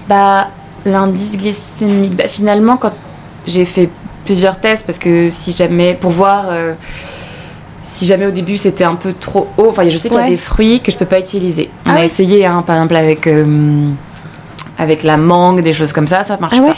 [0.09, 0.47] Bah,
[0.83, 2.93] l'indice glycémique, bah, finalement, quand
[3.45, 3.87] j'ai fait
[4.25, 6.45] plusieurs tests, parce que si jamais, pour voir
[7.83, 10.29] si jamais au début c'était un peu trop haut, enfin, je sais qu'il y a
[10.29, 11.69] des fruits que je peux pas utiliser.
[11.85, 13.29] On ah a essayé, hein, par exemple, avec
[14.77, 16.77] avec la mangue, des choses comme ça, ça marche ah pas.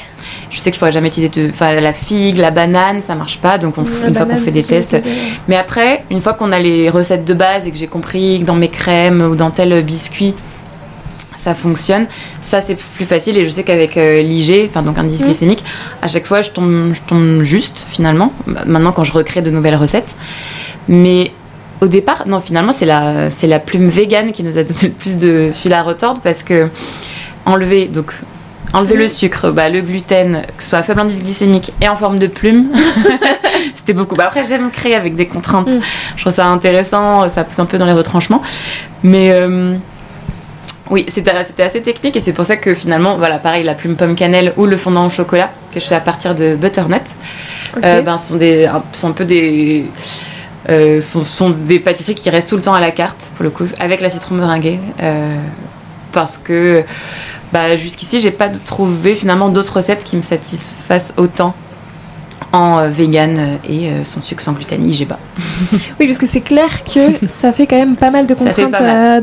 [0.49, 3.57] Je sais que je pourrais jamais utiliser de, la figue, la banane, ça marche pas.
[3.57, 4.97] Donc on, une fois qu'on fait des tests.
[5.47, 8.45] Mais après, une fois qu'on a les recettes de base et que j'ai compris que
[8.45, 10.33] dans mes crèmes ou dans tel biscuit,
[11.37, 12.05] ça fonctionne.
[12.41, 13.37] Ça, c'est plus facile.
[13.37, 15.25] Et je sais qu'avec euh, l'IG, enfin donc indice mm.
[15.25, 15.63] glycémique,
[16.01, 18.33] à chaque fois, je tombe, je tombe juste finalement.
[18.65, 20.15] Maintenant, quand je recrée de nouvelles recettes.
[20.87, 21.31] Mais
[21.81, 24.89] au départ, non, finalement, c'est la, c'est la plume végane qui nous a donné le
[24.89, 26.67] plus de fil à retordre parce que
[27.49, 28.13] enlever donc
[28.73, 31.95] enlever le sucre, bah, le gluten, que ce soit à faible indice glycémique et en
[31.95, 32.69] forme de plume.
[33.75, 34.15] C'était beaucoup.
[34.15, 35.69] Bah, après, j'aime créer avec des contraintes.
[35.69, 35.79] Mm.
[36.15, 38.41] Je trouve ça intéressant, ça pousse un peu dans les retranchements.
[39.03, 39.75] Mais euh,
[40.89, 41.31] oui, c'était
[41.63, 44.65] assez technique et c'est pour ça que finalement, voilà, pareil, la plume pomme cannelle ou
[44.65, 47.01] le fondant au chocolat que je fais à partir de butternut,
[47.83, 49.85] euh, ben, sont, des, sont un peu des.
[50.67, 53.49] Euh, sont, sont, des pâtisseries qui restent tout le temps à la carte, pour le
[53.49, 54.79] coup, avec la citron meringuée.
[56.11, 56.83] parce que
[57.51, 61.53] bah, jusqu'ici, j'ai pas trouvé finalement d'autres recettes qui me satisfassent autant
[62.51, 65.17] en euh, vegan euh, et euh, sans sucre, sans gluten, IGBA.
[65.99, 68.71] oui, parce que c'est clair que ça fait quand même pas mal de contraintes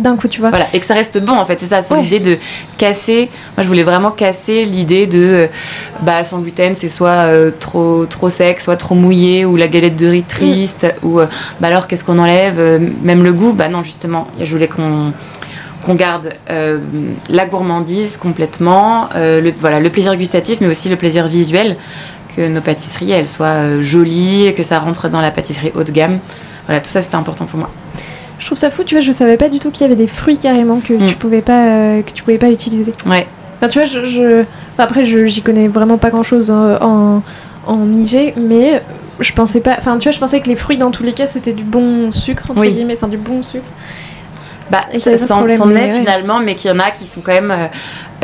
[0.01, 0.51] d'un coup, tu vois.
[0.51, 2.39] Voilà, et que ça reste bon en fait, c'est ça, c'est l'idée de
[2.79, 3.29] casser.
[3.57, 5.49] Moi, je voulais vraiment casser l'idée de
[6.03, 7.27] bah, sans gluten, c'est soit
[7.59, 11.07] trop, trop sec, soit trop mouillé, ou la galette de riz triste, mm.
[11.07, 15.13] ou bah alors qu'est-ce qu'on enlève Même le goût, bah non, justement, je voulais qu'on
[15.87, 16.81] qu'on garde euh,
[17.29, 21.77] la gourmandise complètement, euh, le, voilà, le plaisir gustatif, mais aussi le plaisir visuel,
[22.35, 25.93] que nos pâtisseries elles soient euh, jolies, que ça rentre dans la pâtisserie haut de
[25.93, 26.19] gamme.
[26.67, 27.71] Voilà, tout ça c'était important pour moi.
[28.41, 30.09] Je trouve ça fou, tu vois, je savais pas du tout qu'il y avait des
[30.09, 31.07] fruits carrément que mm.
[31.07, 32.93] tu pouvais pas que tu pouvais pas utiliser.
[33.07, 33.27] Ouais.
[33.57, 34.45] Enfin, tu vois, je, je...
[34.77, 37.23] après, j'y connais vraiment pas grand chose en,
[37.67, 38.83] en IG, mais
[39.21, 39.77] je pensais pas.
[39.79, 42.13] Enfin, tu vois, je pensais que les fruits, dans tous les cas, c'était du bon
[42.13, 43.65] sucre, entre guillemets, enfin, du bon sucre.
[44.71, 47.67] Bah, s'en est finalement, mais qu'il y en a qui sont quand même euh,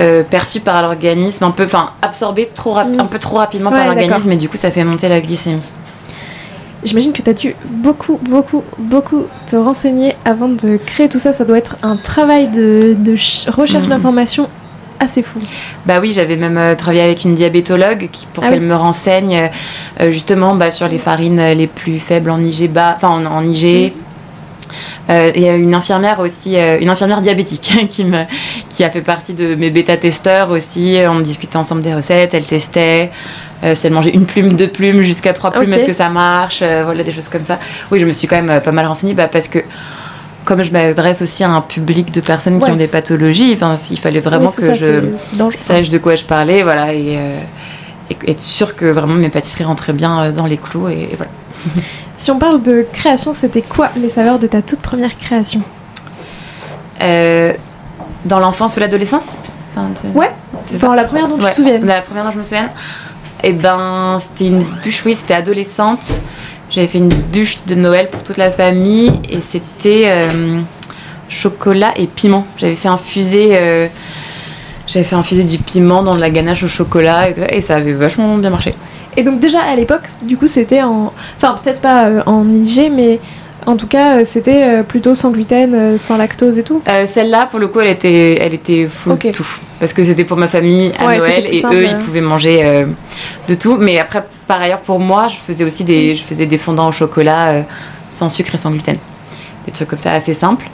[0.01, 2.99] euh, perçus par l'organisme, un peu, enfin, absorbés trop mm.
[2.99, 5.73] un peu trop rapidement par l'organisme, et du coup, ça fait monter la glycémie.
[6.85, 11.33] J'imagine que tu as dû beaucoup, beaucoup, beaucoup te renseigner avant de créer tout ça.
[11.33, 13.13] Ça doit être un travail de, de
[13.53, 13.91] recherche mm.
[13.91, 14.49] d'informations
[14.99, 15.39] assez fou.
[15.87, 19.51] Bah oui, j'avais même euh, travaillé avec une diabétologue qui, pour ah qu'elle me renseigne
[20.09, 23.93] justement bah, sur les farines les plus faibles en IG bas, enfin en, en IG.
[25.13, 28.25] Euh, il y a une infirmière aussi, euh, une infirmière diabétique qui, me,
[28.71, 30.99] qui a fait partie de mes bêta-testeurs aussi.
[31.09, 33.11] On discutait ensemble des recettes, elle testait.
[33.65, 36.63] Euh, si elle mangeait une plume, deux plumes, jusqu'à trois plumes, est-ce que ça marche
[36.63, 37.59] Voilà, des choses comme ça.
[37.91, 39.61] Oui, je me suis quand même pas mal renseignée bah, parce que
[40.45, 43.57] comme je m'adresse aussi à un public de personnes qui ont des pathologies,
[43.91, 47.17] il fallait vraiment que je sache de quoi je parlais, voilà, et,
[48.11, 51.31] être sûre que vraiment mes pâtisseries rentraient bien dans les clous, et voilà.
[52.17, 55.61] Si on parle de création, c'était quoi les saveurs de ta toute première création?
[57.01, 57.53] Euh,
[58.27, 59.39] Dans l'enfance ou l'adolescence?
[60.15, 60.31] Ouais,
[60.79, 61.79] dans la première dont tu te souviens.
[61.79, 62.71] La première dont je me souviens.
[63.43, 66.23] Eh ben, c'était une bûche, oui, c'était adolescente.
[66.71, 70.61] J'avais fait une bûche de Noël pour toute la famille et c'était euh,
[71.29, 72.47] chocolat et piment.
[72.57, 73.89] J'avais fait infuser, euh,
[74.93, 78.37] j'avais fait infuser du piment dans de la ganache au chocolat et ça avait vachement
[78.37, 78.75] bien marché.
[79.17, 81.13] Et donc déjà à l'époque, du coup, c'était en...
[81.37, 83.19] Enfin, peut-être pas euh, en IG, mais
[83.65, 86.83] en tout cas, euh, c'était euh, plutôt sans gluten, sans lactose et tout.
[87.07, 89.47] Celle-là, pour le coup, elle était, elle était full tout.
[89.81, 92.87] Parce que c'était pour ma famille à Noël et eux, ils pouvaient manger
[93.49, 93.77] de tout.
[93.79, 96.93] Mais après, par ailleurs, pour moi, je faisais aussi des, je faisais des fondants au
[96.93, 97.65] chocolat
[98.11, 98.97] sans sucre et sans gluten.
[99.65, 100.69] Des trucs comme ça, assez simples.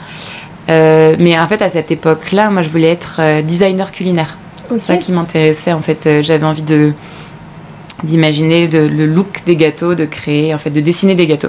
[0.68, 4.36] Mais en fait, à cette époque-là, moi, je voulais être designer culinaire.
[4.70, 5.72] C'est ça qui m'intéressait.
[5.72, 6.92] En fait, j'avais envie de
[8.04, 11.48] d'imaginer le look des gâteaux, de créer, en fait, de dessiner des gâteaux.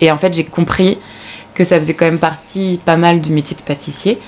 [0.00, 0.98] Et en fait, j'ai compris
[1.54, 4.18] que ça faisait quand même partie pas mal du métier de pâtissier.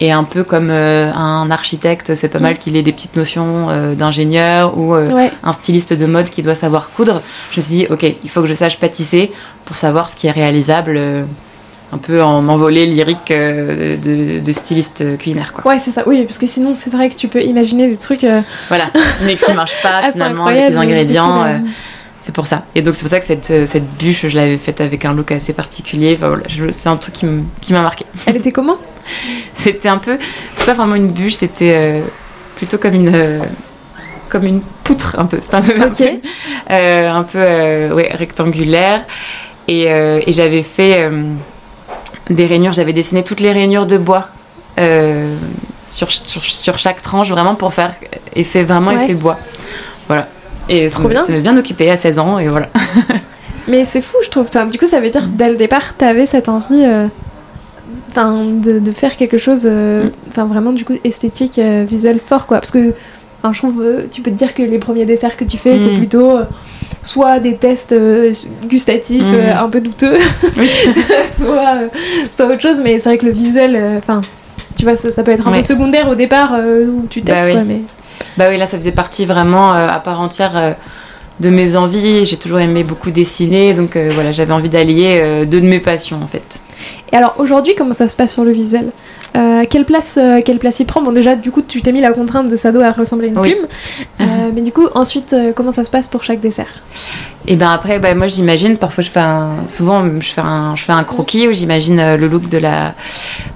[0.00, 3.70] Et un peu comme euh, un architecte, c'est pas mal qu'il ait des petites notions
[3.70, 7.22] euh, d'ingénieur ou euh, un styliste de mode qui doit savoir coudre.
[7.52, 9.30] Je me suis dit, ok, il faut que je sache pâtisser
[9.64, 11.00] pour savoir ce qui est réalisable
[11.92, 15.52] un peu en envolée lyrique euh, de, styliste culinaire.
[15.52, 15.72] Quoi.
[15.72, 18.24] Ouais, c'est ça, oui, parce que sinon, c'est vrai que tu peux imaginer des trucs.
[18.24, 18.90] Euh, voilà,
[19.22, 21.44] mais qui ne marchent pas ah, finalement avec les ingrédients.
[21.44, 21.58] Euh,
[22.20, 22.64] c'est pour ça.
[22.74, 25.30] Et donc, c'est pour ça que cette, cette bûche, je l'avais faite avec un look
[25.30, 26.14] assez particulier.
[26.16, 28.06] Enfin, voilà, c'est un truc qui m'a marqué.
[28.26, 28.78] Elle était comment?
[29.54, 30.18] C'était un peu.
[30.54, 32.02] C'est pas vraiment une bûche, c'était
[32.56, 33.40] plutôt comme une
[34.30, 35.38] comme une poutre un peu.
[35.42, 35.74] C'est un peu
[36.70, 37.38] un peu
[37.94, 39.04] ouais, rectangulaire.
[39.68, 41.10] Et, et j'avais fait
[42.30, 42.72] des rainures.
[42.72, 44.28] J'avais dessiné toutes les rainures de bois
[44.78, 45.34] euh,
[45.90, 47.94] sur, sur, chaque tranche, vraiment pour faire
[48.34, 49.38] effet, vraiment effet bois.
[50.08, 50.28] Voilà.
[50.68, 51.24] Et Trop bien.
[51.24, 52.68] ça m'a bien occupé à 16 ans, et voilà.
[53.68, 54.48] Mais c'est fou, je trouve.
[54.50, 54.64] ça.
[54.66, 57.06] Du coup, ça veut dire que dès le départ, tu avais cette envie euh,
[58.16, 60.42] de, de, faire quelque chose, euh, mm.
[60.42, 62.58] vraiment, du coup, esthétique, visuel fort, quoi.
[62.58, 62.92] Parce que
[63.44, 65.98] je trouve, tu peux te dire que les premiers desserts que tu fais, c'est mm.
[65.98, 66.38] plutôt
[67.04, 68.32] soit des tests euh,
[68.66, 69.34] gustatifs mhm.
[69.34, 70.16] euh, un peu douteux,
[71.26, 71.88] soit, euh,
[72.30, 74.22] soit autre chose, mais c'est vrai que le visuel, enfin,
[74.76, 77.82] tu vois, ça, peut être un peu secondaire au départ où tu bah testes, mais...
[78.36, 80.76] Bah oui, là, ça faisait partie vraiment à part entière
[81.38, 82.24] de mes envies.
[82.24, 86.26] J'ai toujours aimé beaucoup dessiner, donc voilà, j'avais envie d'allier deux de mes passions en
[86.26, 86.60] fait.
[87.12, 88.90] Et alors aujourd'hui, comment ça se passe sur le visuel?
[89.36, 91.02] Euh, quelle, place, euh, quelle place il prend?
[91.02, 93.40] Bon, déjà, du coup, tu t'es mis la contrainte de ça doit ressembler à une
[93.40, 93.66] plume.
[94.20, 96.68] Euh, mais du coup, ensuite, comment ça se passe pour chaque dessert?
[97.46, 100.82] Et ben après, bah, moi, j'imagine, parfois, je fais un, souvent, je fais un, je
[100.82, 102.94] fais un croquis où j'imagine le look de la,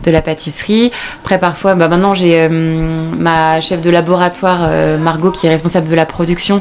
[0.05, 0.91] de la pâtisserie.
[1.21, 6.07] Après, parfois, bah, maintenant, j'ai ma chef de laboratoire, Margot, qui est responsable de la
[6.07, 6.61] production,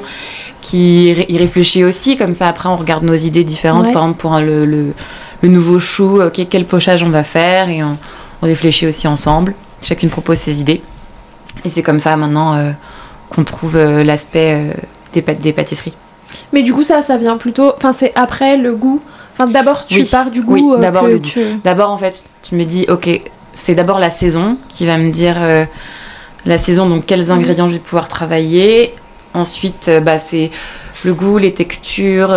[0.62, 2.18] qui y réfléchit aussi.
[2.18, 3.92] Comme ça, après, on regarde nos idées différentes.
[3.94, 4.94] Par exemple, pour le, le,
[5.50, 7.98] nouveau chou, quel pochage on va faire et on
[8.42, 9.54] on réfléchit aussi ensemble.
[9.82, 10.82] Chacune propose ses idées.
[11.66, 12.72] Et c'est comme ça maintenant euh,
[13.30, 14.74] qu'on trouve euh, l'aspect euh,
[15.14, 15.94] des, des, pâtisseries.
[16.54, 17.74] Mais du coup, ça, ça vient plutôt.
[17.76, 19.02] Enfin, c'est après le goût.
[19.34, 20.76] Enfin, d'abord, tu pars du goût.
[20.76, 21.30] Oui, d'abord le goût.
[21.64, 23.22] D'abord, en fait, tu me dis, ok,
[23.54, 25.38] c'est d'abord la saison qui va me dire
[26.46, 27.32] la saison, donc quels mhm.
[27.32, 28.96] ingrédients je vais pouvoir travailler.
[29.34, 30.50] Ensuite, bah, c'est
[31.04, 32.30] le goût, les textures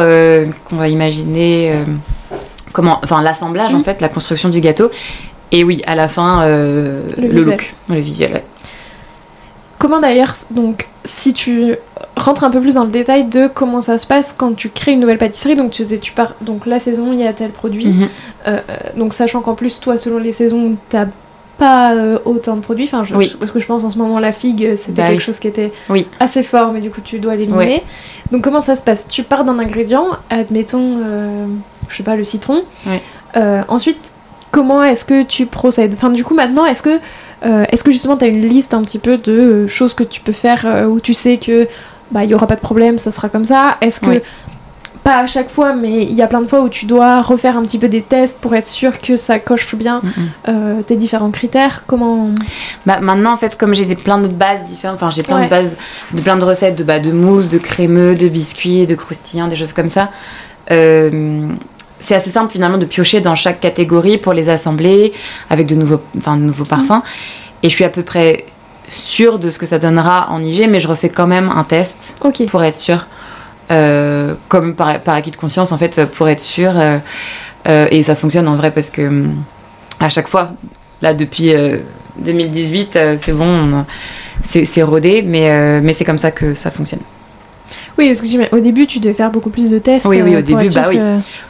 [0.64, 1.72] qu'on va imaginer.
[2.72, 3.84] comment, enfin, l'assemblage, en mhm.
[3.84, 4.90] fait, la construction du gâteau.
[5.52, 8.42] Et oui, à la fin, euh, le, look, le visuel.
[9.78, 11.74] Comment d'ailleurs, donc, si tu
[12.16, 14.92] rentres un peu plus dans le détail de comment ça se passe quand tu crées
[14.92, 17.88] une nouvelle pâtisserie, donc tu, tu pars, donc la saison, il y a tel produit,
[17.88, 18.08] mhm.
[18.46, 18.60] euh,
[18.96, 21.08] donc sachant qu'en plus, toi, selon les saisons, tu as
[21.58, 22.88] pas autant de produits.
[22.90, 25.38] Enfin, je, parce que je pense en ce moment la figue, c'était bah quelque chose
[25.38, 25.72] qui était
[26.18, 27.82] assez fort, mais du coup tu dois l'éliminer.
[28.32, 29.06] Donc comment ça se passe?
[29.06, 31.00] Tu pars d'un ingrédient, admettons,
[31.86, 32.64] je sais pas, le citron.
[33.68, 34.10] ensuite,
[34.50, 35.94] comment est-ce que tu procèdes?
[35.94, 36.98] Enfin, du coup, maintenant, est-ce que,
[37.42, 40.32] est-ce que justement tu as une liste un petit peu de choses que tu peux
[40.32, 41.68] faire où tu sais que
[42.10, 43.78] bah il y aura pas de problème, ça sera comme ça?
[43.80, 44.20] Est-ce que
[45.02, 47.56] pas à chaque fois, mais il y a plein de fois où tu dois refaire
[47.56, 50.02] un petit peu des tests pour être sûr que ça coche bien
[50.48, 51.84] euh, tes différents critères?
[51.86, 52.28] Comment
[52.86, 55.76] bah, Maintenant, en fait, comme j'ai plein de bases différentes, enfin j'ai plein de bases,
[56.12, 59.56] de plein de recettes de, bah, de mousse, de crémeux, de biscuits, de croustillants, des
[59.56, 60.10] choses comme ça.
[60.70, 61.48] Euh,
[62.00, 65.12] c'est assez simple finalement de piocher dans chaque catégorie pour les assembler
[65.48, 67.02] avec de nouveaux, enfin, de nouveaux parfums.
[67.62, 68.46] Et je suis à peu près
[68.90, 72.14] sûre de ce que ça donnera en IG, mais je refais quand même un test
[72.48, 73.06] pour être sûre.
[73.70, 76.72] Euh, comme par, acquis de conscience, en fait, pour être sûre.
[76.74, 76.98] Euh,
[77.68, 79.26] euh, et ça fonctionne en vrai parce que
[80.00, 80.52] à chaque fois,
[81.02, 81.52] là, depuis
[82.18, 83.84] 2018, c'est bon,
[84.42, 87.02] c'est rodé, mais, mais c'est comme ça que ça fonctionne.
[87.98, 90.06] Oui, parce que au début, tu devais faire beaucoup plus de tests.
[90.06, 91.00] Oui, oui, au début, bah oui.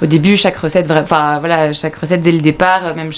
[0.03, 3.13] Au début, chaque recette, enfin voilà, chaque recette dès le départ, même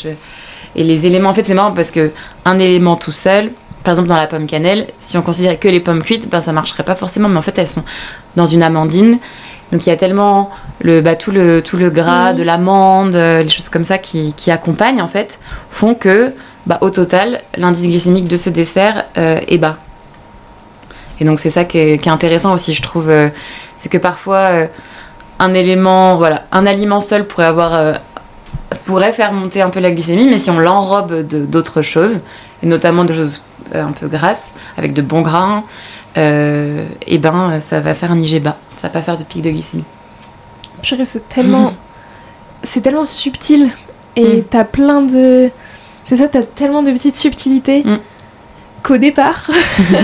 [0.75, 2.11] et les éléments, en fait, c'est marrant parce que
[2.45, 3.51] un élément tout seul,
[3.83, 6.53] par exemple dans la pomme cannelle, si on considérait que les pommes cuites, ben ça
[6.53, 7.85] marcherait pas forcément, mais en fait elles sont
[8.37, 9.19] dans une amandine.
[9.71, 13.43] Donc il y a tellement le, bah, tout, le, tout le gras de l'amande, euh,
[13.43, 15.39] les choses comme ça qui, qui, accompagnent en fait,
[15.71, 16.33] font que
[16.67, 19.79] bah, au total, l'indice glycémique de ce dessert euh, est bas.
[21.23, 23.09] Et donc c'est ça qui est, intéressant aussi, je trouve.
[23.09, 23.29] Euh,
[23.77, 24.69] c'est que parfois
[25.39, 27.97] un élément, voilà, un aliment seul pourrait avoir
[28.85, 32.23] pourrait faire monter un peu la glycémie, mais si on l'enrobe d'autres choses,
[32.63, 33.43] et notamment de choses
[33.75, 35.65] euh, un peu grasses, avec de bons grains,
[36.17, 38.57] euh, et ben ça va faire un IG bas.
[38.77, 39.85] Ça va pas faire de pic de glycémie.
[40.83, 41.73] c'est tellement,
[42.63, 43.71] c'est tellement subtil
[44.17, 44.45] et mm.
[44.51, 45.51] t'as plein de,
[46.05, 47.99] c'est ça, t'as tellement de petites subtilités mm.
[48.83, 49.51] Qu'au départ,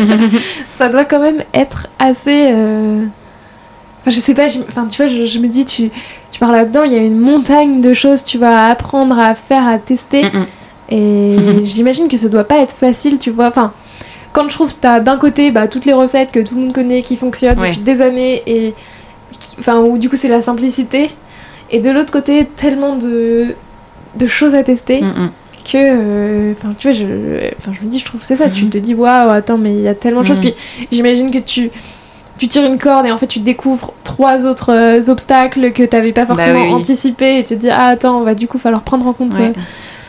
[0.68, 2.48] ça doit quand même être assez.
[2.50, 3.04] Euh,
[4.00, 5.90] enfin, je sais pas, enfin, tu vois, je, me dis, tu,
[6.30, 9.66] tu pars là-dedans, il y a une montagne de choses, tu vas apprendre à faire,
[9.66, 10.24] à tester.
[10.24, 10.46] Mm,
[10.90, 13.48] et j'imagine que ça doit pas être facile, tu vois.
[13.48, 13.72] Enfin,
[14.32, 17.02] quand je trouve t'as d'un côté bah, toutes les recettes que tout le monde connaît,
[17.02, 18.74] qui fonctionnent depuis des années, et
[19.58, 21.10] enfin, où du coup c'est la simplicité,
[21.70, 23.54] et de l'autre côté, tellement de,
[24.16, 25.02] de choses à tester.
[25.02, 25.30] Mm,
[25.70, 28.68] que euh, enfin tu vois je je me dis je trouve c'est ça tu mm-hmm.
[28.70, 30.54] te dis waouh attends mais il y a tellement de choses puis
[30.90, 31.70] j'imagine que tu
[32.38, 35.94] tu tires une corde et en fait tu découvres trois autres euh, obstacles que tu
[35.94, 38.58] n'avais pas bah forcément anticipé et tu te dis ah attends on va du coup
[38.58, 39.52] falloir prendre en compte euh,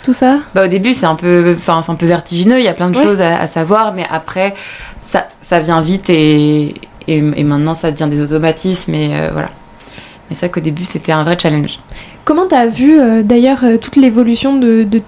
[0.03, 2.89] tout ça bah, Au début, c'est un, peu, un peu vertigineux, il y a plein
[2.89, 4.53] de choses à, savoir, mais après,
[5.01, 6.73] ça, ça vient vite et,
[7.07, 8.93] et, maintenant, ça devient des automatismes.
[8.93, 9.49] Et voilà.
[10.29, 11.79] Mais ça qu'au début, c'était un vrai challenge.
[12.29, 15.01] Comment tu as vu euh, d'ailleurs euh, toute l'évolution de, de,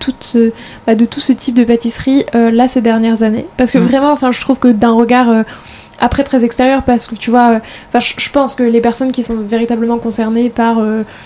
[0.88, 3.46] bah, de tout ce type de pâtisserie là ces dernières années?
[3.58, 3.82] Parce que mm.
[3.84, 5.46] vraiment, enfin, je trouve que d'un regard
[6.00, 7.62] après très extérieur parce que tu vois,
[7.94, 10.84] je pense que les personnes qui sont véritablement concernées par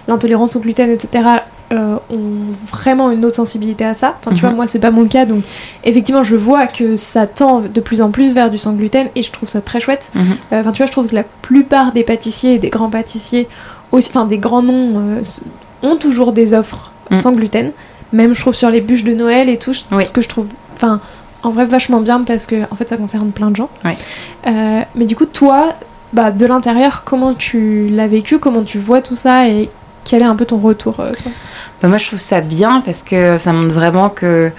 [0.10, 1.40] l'intolérance au gluten, etc.,
[1.74, 4.16] euh, ont vraiment une autre sensibilité à ça.
[4.20, 4.56] Enfin, tu vois, mhm.
[4.56, 5.44] moi, c'est pas mon cas, donc
[5.84, 9.24] effectivement, je vois que ça tend de plus en plus vers du sans gluten et
[9.24, 10.12] je trouve ça très chouette.
[10.14, 10.24] Mhm.
[10.54, 13.48] Euh, enfin, tu vois, je trouve que la plupart des pâtissiers, des grands pâtissiers,
[13.92, 15.24] aussi, enfin, des grands noms, euh,
[15.82, 17.18] ont toujours des offres mhm.
[17.18, 17.72] sans gluten.
[18.14, 21.02] Même, je trouve, sur les bûches de Noël et tout, ce que je trouve, enfin,
[21.44, 23.70] en vrai, vachement bien parce que, en fait, ça concerne plein de gens.
[24.44, 25.74] mais du coup, toi,
[26.14, 29.50] bah, de l'intérieur, comment tu l'as vécu, comment tu vois tout ça?
[29.50, 29.70] Et
[30.04, 30.96] quel est un peu ton retour
[31.82, 34.52] bah, moi, je trouve ça bien parce que ça montre vraiment que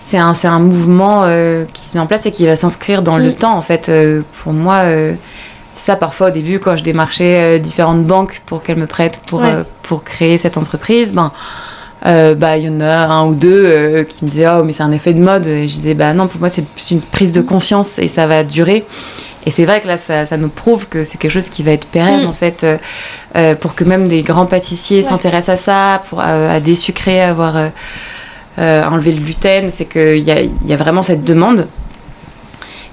[0.00, 3.18] c'est un, un mouvement euh, qui se met en place et qui va s'inscrire dans
[3.18, 3.56] le temps.
[3.56, 5.14] En fait, euh, pour moi, euh,
[5.78, 9.42] ça parfois au début quand je démarchais différentes banques pour qu'elles me prêtent pour,
[9.82, 11.12] pour créer cette entreprise.
[11.12, 11.32] Ben,
[12.04, 14.92] bah il y en a un ou deux qui me disaient oh mais c'est un
[14.92, 17.40] effet de mode et je disais bah non pour moi c'est plus une prise de
[17.40, 18.86] conscience et ça va durer
[19.48, 21.86] et c'est vrai que là, ça, nous prouve que c'est quelque chose qui va être
[21.86, 22.28] pérenne, mm.
[22.28, 22.76] en fait, euh,
[23.34, 27.30] euh, pour que même des grands pâtissiers s'intéressent à ça, pour, euh, à désucrer, à
[27.30, 27.70] avoir
[28.58, 29.70] enlevé le gluten.
[29.70, 31.60] C'est qu'il y a, y a vraiment cette demande.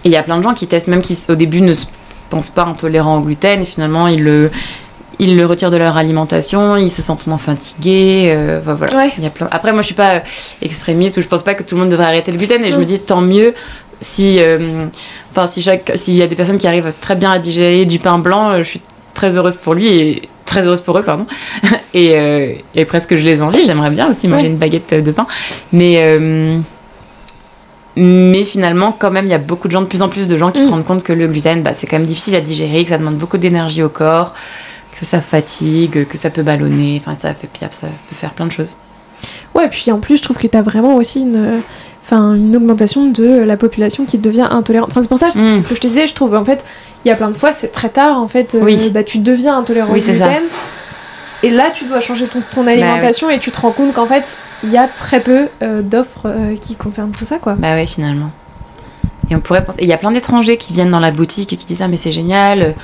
[0.06, 1.88] Et il y a plein de gens qui testent, même qui au début ne se
[2.30, 4.52] pensent pas intolérants au gluten, et finalement, ils le
[5.18, 8.38] ils le retirent de leur alimentation, ils se sentent moins fatigués.
[8.66, 9.08] voilà.
[9.18, 9.48] Il y a plein...
[9.50, 10.24] Après, moi, je suis pas
[10.62, 12.66] extrémiste ou je pense pas que tout le monde devrait arrêter le gluten.
[12.66, 13.54] Et je me dis, tant mieux
[14.02, 14.86] si, euh,
[15.32, 18.00] enfin, si chaque, s'il y a des personnes qui arrivent très bien à digérer du
[18.00, 18.82] pain blanc, euh, je suis
[19.14, 21.26] très heureuse pour lui et très heureuse pour eux, pardon.
[21.94, 23.66] et, euh, et presque je les envie.
[23.66, 25.28] J'aimerais bien aussi manger une baguette de pain,
[25.72, 26.62] mais
[27.96, 30.38] mais finalement, quand même, il y a beaucoup de gens, de plus en plus de
[30.38, 30.70] gens qui se mm.
[30.70, 33.16] rendent compte que le gluten, bah, c'est quand même difficile à digérer, que ça demande
[33.16, 34.34] beaucoup d'énergie au corps,
[35.00, 38.52] que ça fatigue, que ça peut ballonner, enfin, ça, fait, ça peut faire plein de
[38.52, 38.76] choses.
[39.54, 41.62] Ouais, puis en plus, je trouve que tu as vraiment aussi une,
[42.04, 44.90] enfin une augmentation de la population qui devient intolérante.
[44.92, 45.62] Enfin c'est pour ça, c'est Mm.
[45.62, 46.64] ce que je te disais, je trouve en fait,
[47.04, 48.92] il y a plein de fois c'est très tard en fait, euh, Oui.
[48.94, 50.30] bah, tu deviens intolérant Oui, au ça.
[51.46, 51.54] Bah.
[51.54, 54.36] Et là tu dois changer ton, ton alimentation et tu te rends compte qu'en fait
[54.64, 57.54] il y a très peu euh, d'offres euh, qui concernent tout ça quoi.
[57.54, 58.32] Bah ouais, finalement.
[59.30, 59.80] Et on pourrait penser.
[59.82, 61.98] Il y a plein d'étrangers qui viennent dans la boutique et qui disent Ah, mais
[61.98, 62.76] c'est génial.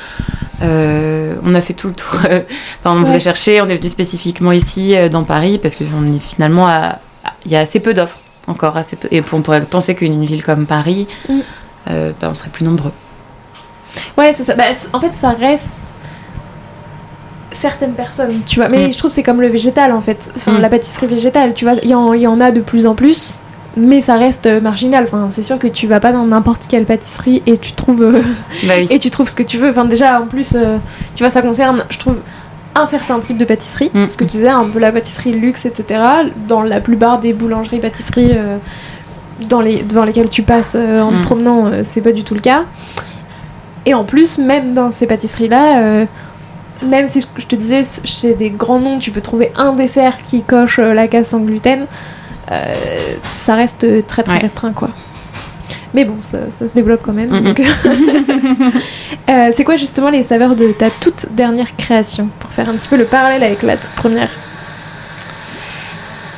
[0.64, 2.16] euh, on a fait tout le tour.
[2.24, 3.16] enfin, on vous Ouais.
[3.16, 3.62] a cherché.
[3.62, 5.84] On est venu spécifiquement ici, dans Paris, parce qu'on
[6.16, 6.98] est finalement à.
[7.46, 8.18] Il y a assez peu d'offres.
[8.48, 9.08] Encore assez peu.
[9.12, 11.40] Et on pourrait penser qu'une ville comme Paris, Mm.
[11.88, 12.92] bah, on serait plus nombreux.
[14.18, 14.56] Ouais, c'est ça.
[14.56, 15.94] Bah, en fait, ça reste
[17.62, 18.70] certaines personnes, tu vois.
[18.70, 18.92] Mais Mm.
[18.94, 20.32] je trouve que c'est comme le végétal, en fait.
[20.36, 20.62] Enfin, Mm.
[20.62, 21.76] la pâtisserie végétale, tu vois.
[21.84, 23.40] Il y, y en a de plus en plus,
[23.78, 25.04] mais ça reste euh, marginal.
[25.06, 28.22] Enfin, c'est sûr que tu vas pas dans n'importe quelle pâtisserie et tu trouves euh,
[28.68, 28.88] Bah oui.
[28.90, 29.70] et tu trouves ce que tu veux.
[29.70, 30.78] Enfin, déjà, en plus, euh,
[31.16, 32.16] tu vois, ça concerne, je trouve,
[32.76, 33.92] un certain type de pâtisserie.
[33.94, 34.06] Mm.
[34.06, 36.02] Ce que tu disais, un peu la pâtisserie luxe, etc.
[36.48, 38.58] Dans la plupart des boulangeries, pâtisseries euh,
[39.50, 42.64] dans les, devant lesquelles tu passes en te promenant, c'est pas du tout le cas.
[43.86, 46.06] Et en plus, même dans ces pâtisseries-là,
[46.84, 50.42] même si je te disais, chez des grands noms, tu peux trouver un dessert qui
[50.44, 51.86] coche euh, la case sans gluten,
[52.52, 52.76] euh,
[53.34, 54.40] ça reste très très Ouais.
[54.40, 54.90] restreint, quoi.
[55.94, 57.30] Mais bon, ça, ça se développe quand même.
[57.42, 57.62] Donc,
[59.30, 62.30] euh, c'est quoi justement les saveurs de ta toute dernière création?
[62.40, 64.30] Pour faire un petit peu le parallèle avec la toute première.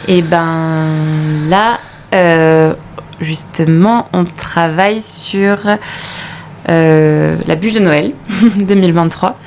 [0.08, 0.88] Et ben
[1.50, 1.80] là,
[2.14, 2.74] euh,
[3.22, 5.58] justement, on travaille sur
[6.70, 8.14] euh, la bûche de Noël
[8.56, 9.38] 2023.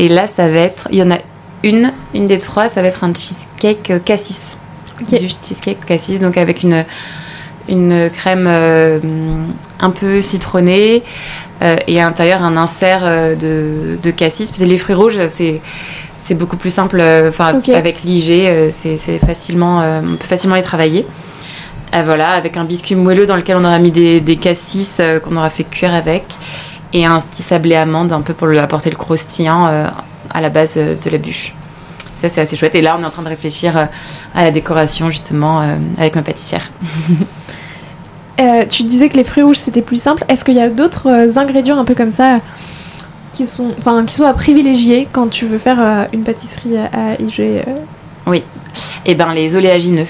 [0.00, 1.18] Et là, ça va être, il y en a
[1.62, 4.56] une, une des trois, ça va être un cheesecake euh, cassis.
[4.98, 5.10] Ok.
[5.20, 6.86] Bûche cheesecake cassis, donc avec une,
[7.68, 8.98] une crème euh,
[9.78, 11.02] un peu citronnée
[11.60, 13.02] euh, et à l'intérieur un insert
[13.36, 14.48] de, de cassis.
[14.50, 15.60] Parce que les fruits rouges, c'est
[16.22, 20.62] c'est beaucoup plus simple, enfin avec l'IG, c'est c'est facilement, euh, on peut facilement les
[20.62, 21.06] travailler.
[21.92, 25.18] Euh, voilà, avec un biscuit moelleux dans lequel on aura mis des, des cassis euh,
[25.18, 26.24] qu'on aura fait cuire avec
[26.92, 29.86] et un petit sablé amande un peu pour lui apporter le croustillant euh,
[30.32, 31.54] à la base euh, de la bûche.
[32.20, 32.74] Ça c'est assez chouette.
[32.74, 33.84] Et là on est en train de réfléchir euh,
[34.34, 36.70] à la décoration justement euh, avec ma pâtissière.
[38.38, 40.24] Euh, tu disais que les fruits rouges c'était plus simple.
[40.28, 42.36] Est-ce qu'il y a d'autres ingrédients un peu comme ça
[43.34, 47.38] qui sont, enfin, qui sont à privilégier quand tu veux faire une pâtisserie à, IG
[47.38, 48.38] euh?
[49.04, 50.06] Et ben les oléagineux,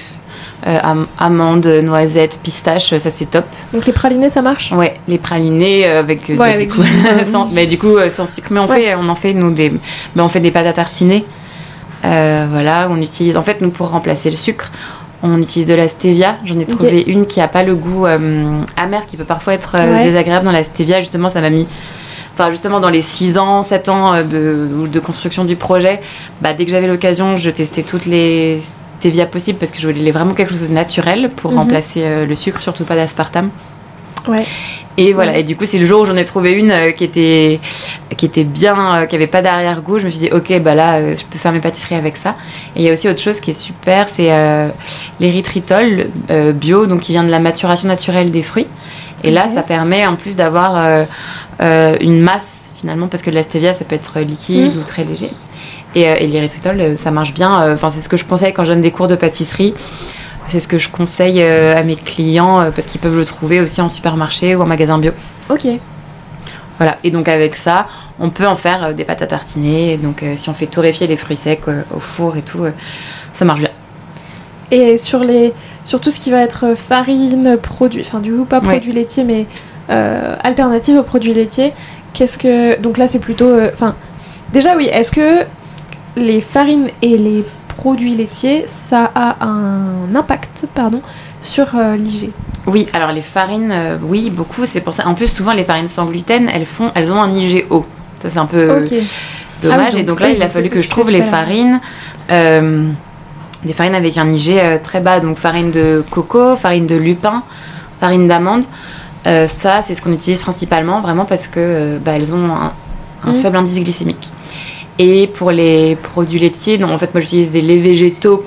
[0.66, 3.44] euh, am- amandes, noisettes, pistaches, ça c'est top.
[3.73, 4.73] Donc les pralinés ça marche?
[4.73, 6.83] Ouais, les pralinés euh, avec, euh, Ouais, bah, avec du coup,
[7.31, 8.49] sans, mais du coup sans sucre.
[8.51, 8.77] Mais on Ouais.
[8.83, 11.25] fait, on en fait nous des, ben, on fait des pâtes à tartiner.
[12.05, 13.37] Euh, voilà, on utilise.
[13.37, 14.70] En fait, nous pour remplacer le sucre,
[15.23, 16.37] on utilise de la stevia.
[16.44, 19.77] J'en ai trouvé une qui a pas le goût euh, amer, qui peut parfois être
[19.79, 20.05] Ouais.
[20.05, 21.01] désagréable dans la stevia.
[21.01, 21.66] Justement, ça m'a mis.
[22.35, 26.01] Enfin, justement, dans les 6 ans, 7 ans de, de construction du projet,
[26.40, 28.62] bah, dès que j'avais l'occasion, je testais toutes les
[29.00, 31.58] stevia possibles parce que je voulais vraiment quelque chose de naturel pour Mhm.
[31.58, 33.50] remplacer euh, le sucre, surtout pas d'aspartame.
[34.28, 34.44] Ouais.
[34.98, 35.40] Et voilà, Ouais.
[35.40, 37.58] et du coup, c'est le jour où j'en ai trouvé une euh, qui était
[38.18, 39.98] qui était bien, euh, qui avait pas d'arrière-goût.
[39.98, 42.34] Je me suis dit, ok, bah là, euh, je peux faire mes pâtisseries avec ça.
[42.76, 44.28] Et il y a aussi autre chose qui est super, c'est
[45.20, 46.08] l'érythritol
[46.54, 48.66] bio, donc qui vient de la maturation naturelle des fruits.
[49.24, 51.06] Et là, ça permet en plus d'avoir
[51.60, 54.81] une masse finalement, parce que de la stevia, ça peut être liquide Mm.
[54.81, 55.31] ou très léger.
[55.95, 57.61] Et, euh, et l'érythritol, euh, ça marche bien.
[57.62, 59.75] euh, Enfin, c'est ce que je conseille quand je donne des cours de pâtisserie.
[60.47, 63.81] C'est ce que je conseille euh, à mes clients parce qu'ils peuvent le trouver aussi
[63.81, 65.12] en supermarché ou en magasin bio.
[65.49, 65.66] Ok.
[66.79, 67.87] Voilà, et donc avec ça,
[68.19, 69.97] on peut en faire des pâtes à tartiner.
[69.99, 71.61] Donc si on fait torréfier les fruits secs
[71.95, 72.64] au four et tout,
[73.35, 73.69] ça marche bien.
[74.71, 75.53] Et sur les,
[75.85, 78.69] sur tout ce qui va être farine, produit, enfin du coup pas Ouais.
[78.69, 79.47] produits laitiers, mais
[79.90, 81.73] euh, alternative aux produits laitiers,
[82.12, 83.94] qu'est-ce que, donc là c'est plutôt, euh, enfin,
[84.53, 85.44] déjà oui, est-ce que
[86.16, 87.44] les farines et les
[87.77, 91.01] produits laitiers, ça a un impact, pardon,
[91.40, 92.31] sur euh, l'IG
[92.66, 94.66] Oui, alors les farines, euh, oui, beaucoup.
[94.66, 95.07] C'est pour ça.
[95.09, 97.87] En plus, souvent les farines sans gluten, elles font, elles ont un IGO.
[98.23, 98.85] Ça c'est un peu
[99.62, 99.79] dommage.
[99.81, 101.81] Ah oui, et donc, là, oui, il a fallu que je trouve les farines.
[102.31, 102.90] euh,
[103.64, 107.42] des farines avec un IG très bas, donc farine de coco, farine de lupin,
[108.01, 108.64] farine d'amande.
[109.26, 112.72] Euh, ça, c'est ce qu'on utilise principalement, vraiment parce que euh, bah, elles ont un,
[113.24, 113.42] un Mm.
[113.42, 114.30] faible indice glycémique.
[114.98, 118.42] Et pour les produits laitiers, non, en fait, moi j'utilise des laits végétaux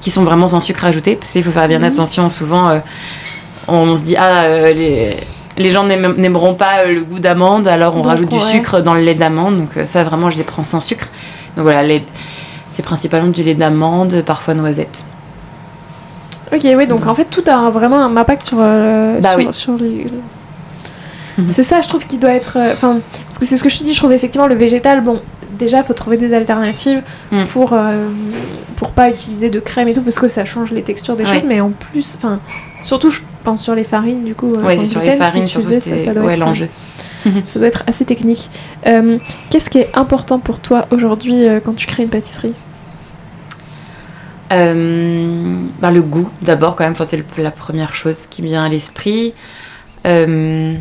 [0.00, 1.84] qui sont vraiment sans sucre ajouté, parce qu'il faut faire bien Mhm.
[1.86, 2.28] attention.
[2.28, 2.78] Souvent, euh,
[3.66, 5.16] on se dit, ah, euh, les,
[5.56, 9.00] les gens n'aimeront pas le goût d'amande, alors on Donc, rajoute du sucre dans le
[9.02, 9.58] lait d'amande.
[9.58, 11.08] Donc, ça, vraiment, je les prends sans sucre.
[11.56, 12.04] Donc voilà, les-
[12.70, 15.04] c'est principalement du lait d'amande, parfois noisette.
[16.52, 19.46] Ok, oui, donc en fait tout a vraiment un impact sur, euh, Bah sur, oui.
[19.52, 20.06] sur les-
[21.38, 21.46] Mhm.
[21.48, 22.56] C'est ça, je trouve, qui doit être.
[22.58, 25.02] euh, Enfin, parce que c'est ce que je te dis, je trouve effectivement le végétal,
[25.02, 25.20] bon,
[25.56, 27.44] déjà, faut trouver des alternatives Mm.
[27.44, 28.08] pour, euh,
[28.74, 31.34] pour pas utiliser de crème et tout, parce que ça change les textures des Ouais.
[31.34, 32.40] choses, mais en plus, enfin,
[32.84, 34.52] Surtout, je pense sur les farines, du coup.
[34.64, 36.68] Oui, sur les farines, surtout, c'est ouais, l'enjeu.
[37.46, 38.48] ça doit être assez technique.
[39.50, 42.54] Qu'est-ce qui est important pour toi aujourd'hui quand tu crées une pâtisserie?
[44.52, 48.68] Euh, ben, le goût, d'abord, quand même, c'est la première chose qui me vient à
[48.68, 49.34] l'esprit.
[50.06, 50.74] Euh,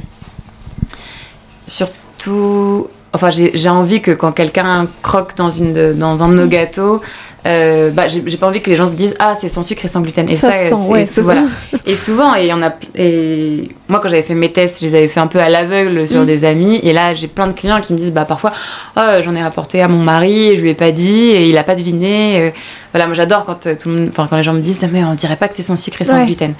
[1.65, 7.01] surtout, enfin, j'ai envie que quand quelqu'un croque dans, une, dans un de nos gâteaux,
[7.47, 9.87] euh, bah, j'ai pas envie que les gens se disent ah c'est sans sucre et
[9.87, 10.29] sans gluten.
[10.29, 11.43] Et ça, ça ouais, voilà.
[11.85, 15.07] et souvent et on a et moi quand j'avais fait mes tests je les avais
[15.07, 16.25] fait un peu à l'aveugle sur mm.
[16.25, 16.79] des amis.
[16.83, 18.51] Et là j'ai plein de clients qui me disent bah parfois
[18.97, 21.57] oh, j'en ai apporté à mon mari et je lui ai pas dit et il
[21.57, 22.39] a pas deviné.
[22.39, 22.51] Euh,
[22.91, 25.13] voilà moi j'adore quand euh, tout le monde quand les gens me disent mais on
[25.13, 26.53] dirait pas que c'est sans sucre et sans gluten.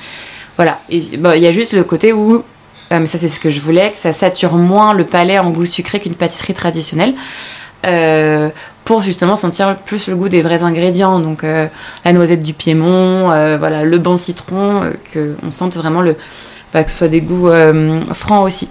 [0.56, 0.80] Voilà.
[1.20, 2.44] Bah, il y a juste le côté où
[2.92, 5.66] mais ça c'est ce que je voulais que ça sature moins le palais en goût
[5.66, 7.14] sucré qu'une pâtisserie traditionnelle.
[7.86, 8.50] Euh,
[8.88, 11.20] pour justement sentir plus le goût des vrais ingrédients.
[11.20, 11.68] Donc euh,
[12.06, 16.16] la noisette du Piémont, euh, voilà, le bon citron, que on sente vraiment le,
[16.74, 17.50] bah, que ce soit des goûts
[18.14, 18.70] francs aussi.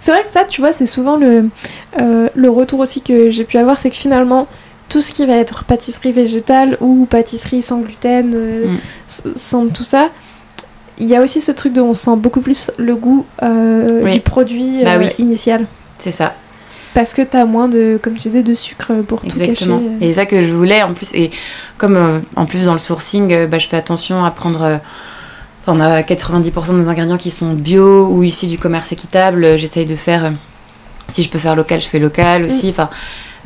[0.00, 1.50] C'est vrai que ça, tu vois, c'est souvent le,
[1.98, 4.48] le retour aussi que j'ai pu avoir, c'est que finalement,
[4.88, 8.78] tout ce qui va être pâtisserie végétale ou pâtisserie sans gluten, mm.
[9.36, 10.08] sans tout ça,
[10.96, 14.82] il y a aussi ce truc de on sent beaucoup plus le goût du produit
[14.82, 15.10] bah oui.
[15.18, 15.66] initial.
[15.98, 16.32] C'est ça.
[16.94, 19.70] Parce que tu as moins de, comme je disais, de sucre pour tout cacher.
[20.00, 21.12] Et ça que je voulais en plus.
[21.12, 21.30] Et
[21.76, 24.62] comme euh, en plus dans le sourcing, euh, bah, je fais attention à prendre.
[24.62, 24.78] Euh,
[25.66, 29.58] on a 90% de nos ingrédients qui sont bio ou ici du commerce équitable.
[29.58, 30.32] J'essaye de faire.
[31.08, 32.46] si je peux faire local, je fais local mm.
[32.46, 32.68] aussi.
[32.68, 32.90] Enfin,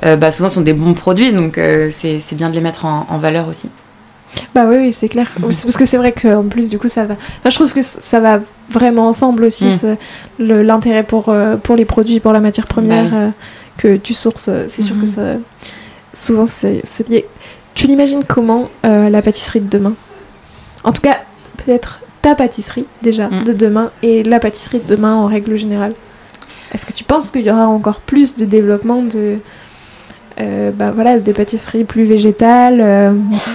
[0.02, 3.18] bah, souvent, ce sont des bons produits, donc c'est bien de les mettre en, en
[3.18, 3.70] valeur aussi.
[4.54, 5.30] Bah oui, oui c'est clair.
[5.40, 7.14] Parce que c'est vrai qu'en plus, du coup, ça va.
[7.14, 10.44] Enfin, je trouve que ça va vraiment ensemble aussi, mm.
[10.62, 13.30] l'intérêt pour, euh, pour les produits, pour la matière première bah euh,
[13.76, 14.48] que tu sources.
[14.48, 15.06] Euh, c'est sûr que mm-hmm.
[15.06, 15.22] ça.
[16.12, 17.26] Souvent, c'est lié.
[17.74, 19.94] Tu l'imagines comment la pâtisserie de demain?
[20.84, 21.18] En tout cas,
[21.58, 23.44] peut-être ta pâtisserie déjà mm.
[23.44, 25.92] de demain et la pâtisserie de demain en règle générale.
[26.72, 29.38] Est-ce que tu penses qu'il y aura encore plus de développement de
[30.40, 33.12] euh, bah, voilà, des pâtisseries plus végétales, euh,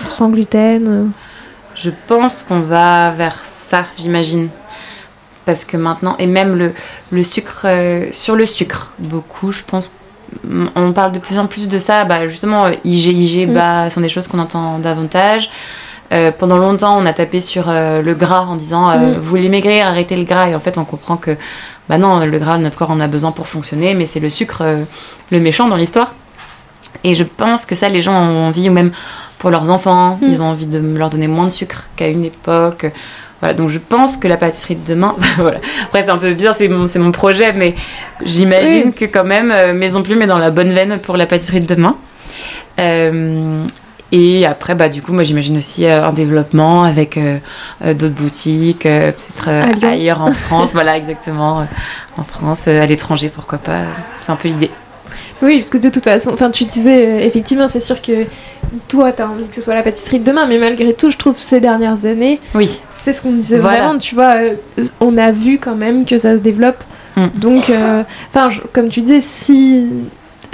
[0.09, 1.11] sans gluten
[1.75, 4.49] Je pense qu'on va vers ça, j'imagine.
[5.45, 6.73] Parce que maintenant, et même le,
[7.11, 9.93] le sucre, euh, sur le sucre, beaucoup, je pense
[10.75, 12.05] on parle de plus en plus de ça.
[12.05, 13.53] Bah, justement, IG, IG, mm.
[13.53, 15.49] bah, sont des choses qu'on entend davantage.
[16.39, 19.13] pendant longtemps, on a tapé sur le gras en disant mm.
[19.13, 20.49] vous voulez maigrir, arrêtez le gras.
[20.49, 21.37] Et en fait, on comprend que
[21.87, 24.63] bah non, le gras, notre corps en a besoin pour fonctionner, mais c'est le sucre,
[25.29, 26.13] le méchant dans l'histoire.
[27.03, 28.91] Et je pense que ça, les gens ont envie, ou même
[29.39, 30.27] pour leurs enfants, mm.
[30.27, 32.91] ils ont envie de leur donner moins de sucre qu'à une époque.
[33.43, 35.57] Voilà, donc je pense que la pâtisserie de demain, voilà.
[35.83, 37.75] Après c'est un peu bien, c'est mon, mon projet, mais
[38.25, 41.59] j'imagine que quand même euh, Maison Plume est dans la bonne veine pour la pâtisserie
[41.59, 41.97] de demain.
[42.79, 43.65] Euh,
[44.13, 47.19] et après, bah, du coup, moi j'imagine aussi euh, un développement avec
[47.83, 49.49] d'autres boutiques, peut-être
[49.83, 51.67] ailleurs en France, voilà exactement,
[52.17, 53.81] en France, à l'étranger, pourquoi pas.
[54.21, 54.71] C'est un peu l'idée.
[55.43, 58.25] Oui, parce que de toute façon, enfin, tu disais, euh, effectivement, c'est sûr que
[58.87, 61.17] toi, tu as envie que ce soit la pâtisserie de demain, mais malgré tout, je
[61.17, 62.79] trouve ces dernières années, oui.
[62.89, 64.55] c'est ce qu'on disait vraiment, tu vois, euh,
[65.01, 66.81] on a vu quand même que ça se développe.
[67.17, 67.25] Mm.
[67.35, 69.89] Donc, euh, enfin, comme tu disais, si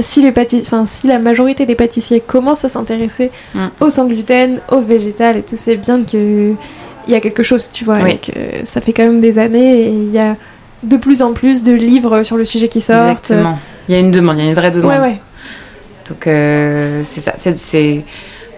[0.01, 3.67] si, les enfin, si la majorité des pâtissiers commencent à s'intéresser mm.
[3.81, 6.55] au sans gluten, au végétal et tout, c'est bien qu'il
[7.07, 8.31] y a quelque chose, tu vois, et que
[8.63, 10.35] ça fait quand même des années et il y a
[10.83, 13.11] de plus en plus de livres sur le sujet qui sortent.
[13.11, 13.59] Exactement.
[13.87, 14.91] Il y a une demande, il y a une vraie demande.
[14.91, 15.19] Ouais, ouais.
[16.07, 17.33] Donc euh, c'est ça.
[17.35, 18.03] C'est,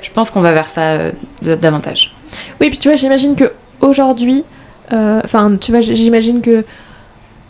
[0.02, 1.12] je pense qu'on va vers ça euh,
[1.42, 2.14] davantage.
[2.60, 3.52] Oui, puis tu vois, j'imagine que
[3.82, 4.44] aujourd'hui,
[4.94, 6.64] euh, enfin, tu vois, j'imagine que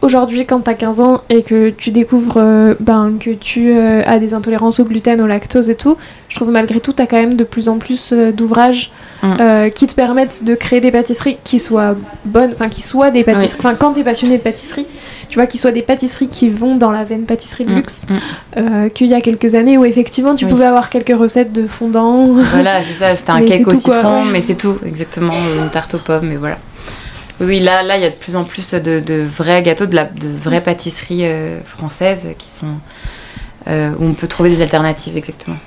[0.02, 4.04] aujourd'hui, quand tu as 15 ans et que tu découvres euh, ben, que tu euh,
[4.06, 5.98] as des intolérances au gluten, au lactose et tout,
[6.28, 8.92] je trouve malgré tout, tu as quand même de plus en plus euh, d'ouvrages
[9.24, 9.70] mm.
[9.74, 11.96] qui te permettent de créer des pâtisseries qui soient
[12.26, 13.60] bonnes, enfin, qui soient des pâtisseries.
[13.60, 14.88] Enfin, quand tu es passionné de pâtisserie,
[15.30, 17.76] tu vois, qui soient des pâtisseries qui vont dans la veine pâtisserie de mm.
[17.76, 18.90] luxe, mm.
[18.90, 22.28] qu'il y a quelques années où effectivement tu pouvais avoir quelques recettes de fondant.
[22.28, 26.00] Voilà, c'est ça, c'était un cake au citron, mais c'est tout, exactement, une tarte aux
[26.00, 26.58] pommes, mais voilà.
[27.42, 30.06] Oui, là, là, il y a de plus en plus de, vrais gâteaux, de, la,
[30.06, 32.76] de vraies pâtisseries euh, françaises qui sont
[33.68, 35.58] euh, où on peut trouver des alternatives, exactement.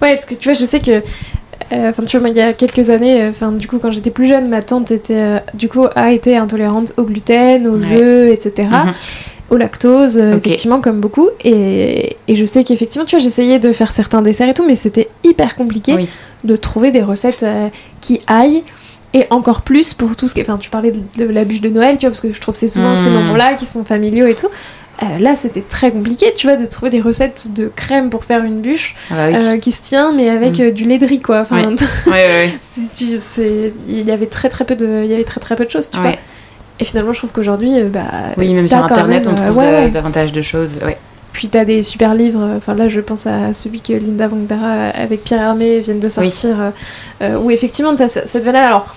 [0.00, 1.02] Ouais, parce que tu vois, je sais que
[1.72, 4.26] euh, Enfin, tu vois, il y a quelques années, enfin, du coup, quand j'étais plus
[4.26, 8.68] jeune, ma tante était, du coup, a été intolérante au gluten, aux œufs, etc.
[8.70, 8.92] Mhm.
[9.50, 11.30] Au lactose, effectivement, comme beaucoup.
[11.42, 14.74] Et, et je sais qu'effectivement, tu vois, j'essayais de faire certains desserts et tout, mais
[14.76, 15.96] c'était hyper compliqué
[16.44, 17.46] de trouver des recettes
[18.00, 18.62] qui aillent
[19.14, 20.42] et encore plus pour tout ce qui est.
[20.42, 22.58] Enfin, tu parlais de, la bûche de Noël, tu vois, parce que je trouve que
[22.58, 23.14] c'est souvent ces hmm.
[23.14, 24.48] moments-là qui sont familiaux et tout.
[25.02, 28.44] Euh, là, c'était très compliqué, tu vois, de trouver des recettes de crème pour faire
[28.44, 30.70] une bûche ah bah qui se tient, mais avec mm.
[30.70, 31.40] du lait de riz, quoi.
[31.40, 31.62] Enfin,
[33.88, 35.90] il y avait très très peu de, il y avait très très peu de choses,
[35.90, 36.12] tu vois.
[36.78, 38.04] Et finalement, je trouve qu'aujourd'hui, bah,
[38.36, 40.78] oui, même sur internet, on trouve davantage de choses.
[40.84, 40.96] Ouais.
[41.32, 44.90] Puis tu as des super livres, enfin là je pense à celui que Linda Vangdara
[44.90, 46.54] avec Pierre Hermé viennent de sortir,
[47.20, 48.62] où effectivement tu as cette valeur.
[48.62, 48.94] Alors,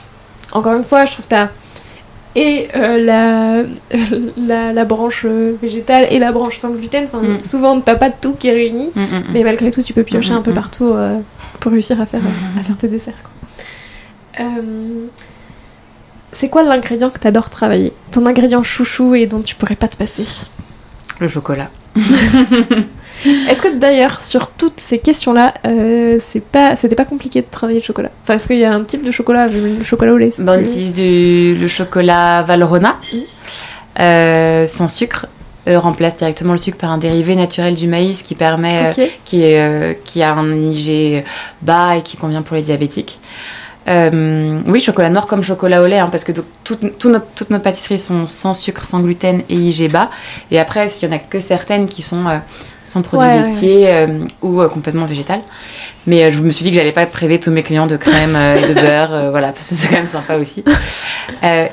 [0.52, 1.50] encore une fois, je trouve que tu as
[2.38, 3.64] et euh, la,
[4.38, 7.06] la, la, branche euh, végétale et la branche sans gluten.
[7.06, 7.42] Enfin, mm.
[7.42, 10.34] Souvent, t'as pas tout qui est réuni, mm, mm, mais malgré tout, tu peux piocher
[10.34, 11.18] un peu partout euh,
[11.60, 12.22] pour réussir à faire,
[12.60, 13.16] à faire tes desserts.
[16.32, 17.92] c'est quoi l'ingrédient que t'adores travailler?
[18.12, 20.48] Ton ingrédient chouchou et dont tu pourrais pas te passer?
[21.20, 21.72] Le chocolat.
[23.26, 27.80] Est-ce que d'ailleurs, sur toutes ces questions-là, euh, c'est pas, c'était pas compliqué de travailler
[27.80, 28.12] le chocolat?
[28.24, 30.62] Enfin, est-ce qu'il y a un type de chocolat, le chocolat au lait ben, On
[30.62, 33.18] utilise du, le chocolat Valrhona, mm.
[34.02, 35.28] euh, sans sucre.
[35.68, 38.92] Euh, remplace directement le sucre par un dérivé naturel du maïs qui permet,
[39.26, 41.26] qui, est, qui a un IG
[41.62, 43.20] bas et qui convient pour les diabétiques.
[43.86, 46.78] oui, chocolat noir comme chocolat au lait, hein, parce que tout,
[47.10, 50.10] notre, toutes nos pâtisseries sont sans sucre, sans gluten et IG bas.
[50.52, 52.24] Et après, il y en a que certaines qui sont
[52.88, 55.42] sans produits laitiers euh, ou euh, complètement végétal.
[56.08, 58.36] Mais euh, je me suis dit que j'allais pas priver tous mes clients de crème
[58.36, 60.64] et de beurre, voilà, parce que c'est quand même sympa aussi.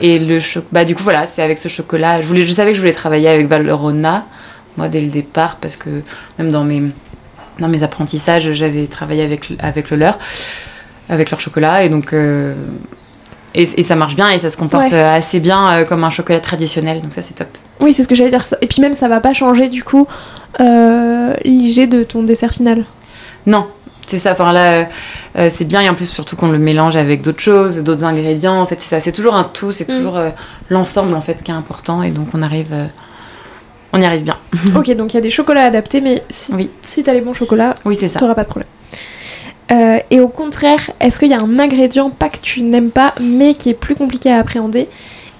[0.00, 0.40] et le
[0.72, 2.20] bah du coup voilà, c'est avec ce chocolat.
[2.20, 4.26] Je voulais, je savais que je voulais travailler avec Valrhona,
[4.76, 6.02] moi dès le départ, parce que
[6.38, 6.82] même dans mes
[7.60, 10.18] dans mes apprentissages, j'avais travaillé avec avec le leur,
[11.08, 12.12] avec leur chocolat, et donc
[13.54, 17.00] et, et, ça marche bien et ça se comporte assez bien comme un chocolat traditionnel,
[17.00, 17.48] donc ça c'est top.
[17.80, 18.42] Oui, c'est ce que j'allais dire.
[18.60, 20.06] Et puis même ça va pas changer du coup
[20.60, 22.84] euh, l'IG de ton dessert final.
[23.46, 23.66] Non,
[24.06, 24.32] c'est ça.
[24.32, 24.88] Enfin là,
[25.36, 28.60] euh, c'est bien et en plus surtout qu'on le mélange avec d'autres choses, d'autres ingrédients.
[28.60, 29.00] En fait, c'est ça.
[29.00, 29.72] C'est toujours un tout.
[29.72, 29.96] C'est mm.
[29.96, 30.30] toujours euh,
[30.70, 32.74] l'ensemble en fait qui est important et donc on arrive.
[33.92, 34.38] on y arrive bien.
[34.76, 36.70] ok, donc il y a des chocolats adaptés, mais si, oui.
[36.82, 38.20] si tu as les bons chocolats, oui, c'est ça.
[38.20, 38.68] pas de problème.
[39.70, 43.54] Et au contraire, est-ce qu'il y a un ingrédient pas que tu n'aimes pas, mais
[43.54, 44.88] qui est plus compliqué à appréhender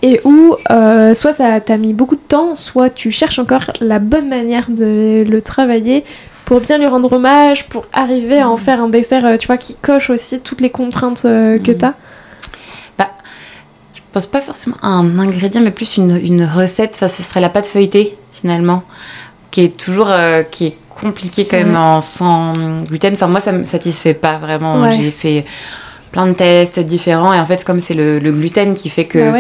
[0.05, 3.99] et où euh, soit ça t'a mis beaucoup de temps, soit tu cherches encore la
[3.99, 6.05] bonne manière de le travailler
[6.45, 9.57] pour bien lui rendre hommage, pour arriver à en faire un dessert, euh, tu vois,
[9.57, 11.79] qui coche aussi toutes les contraintes euh, que mm.
[11.79, 11.95] tu as
[12.99, 13.11] Bah,
[13.95, 16.93] je pense pas forcément à un ingrédient, mais plus une, recette.
[16.97, 18.83] Enfin, ce serait la pâte feuilletée, finalement,
[19.51, 20.13] qui est toujours
[20.51, 22.55] qui est compliquée quand même en, sans
[22.89, 23.13] gluten.
[23.13, 24.91] Enfin, moi, ça me satisfait pas vraiment.
[24.91, 25.45] J'ai fait
[26.15, 27.35] plein de tests différents.
[27.35, 29.39] Et en fait comme c'est le, gluten qui fait que bah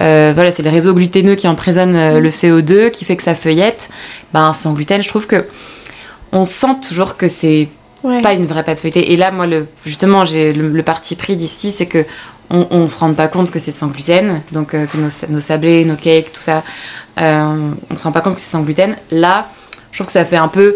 [0.00, 3.34] euh, voilà c'est les réseaux gluténeux qui emprisonnent euh, le CO2 qui fait que ça
[3.34, 3.90] feuillette
[4.32, 5.46] ben sans gluten je trouve que
[6.32, 7.68] on sent toujours que c'est
[8.22, 9.12] pas une vraie pâte feuilletée.
[9.12, 12.06] Et là moi le, justement j'ai le, parti pris d'ici c'est que
[12.48, 14.40] on, on se rend pas compte que c'est sans gluten.
[14.52, 16.62] Donc euh, que nos, nos, sablés nos cakes tout ça
[17.18, 18.96] on se rend pas compte que c'est sans gluten.
[19.10, 19.46] Là
[19.92, 20.74] je trouve que ça fait un peu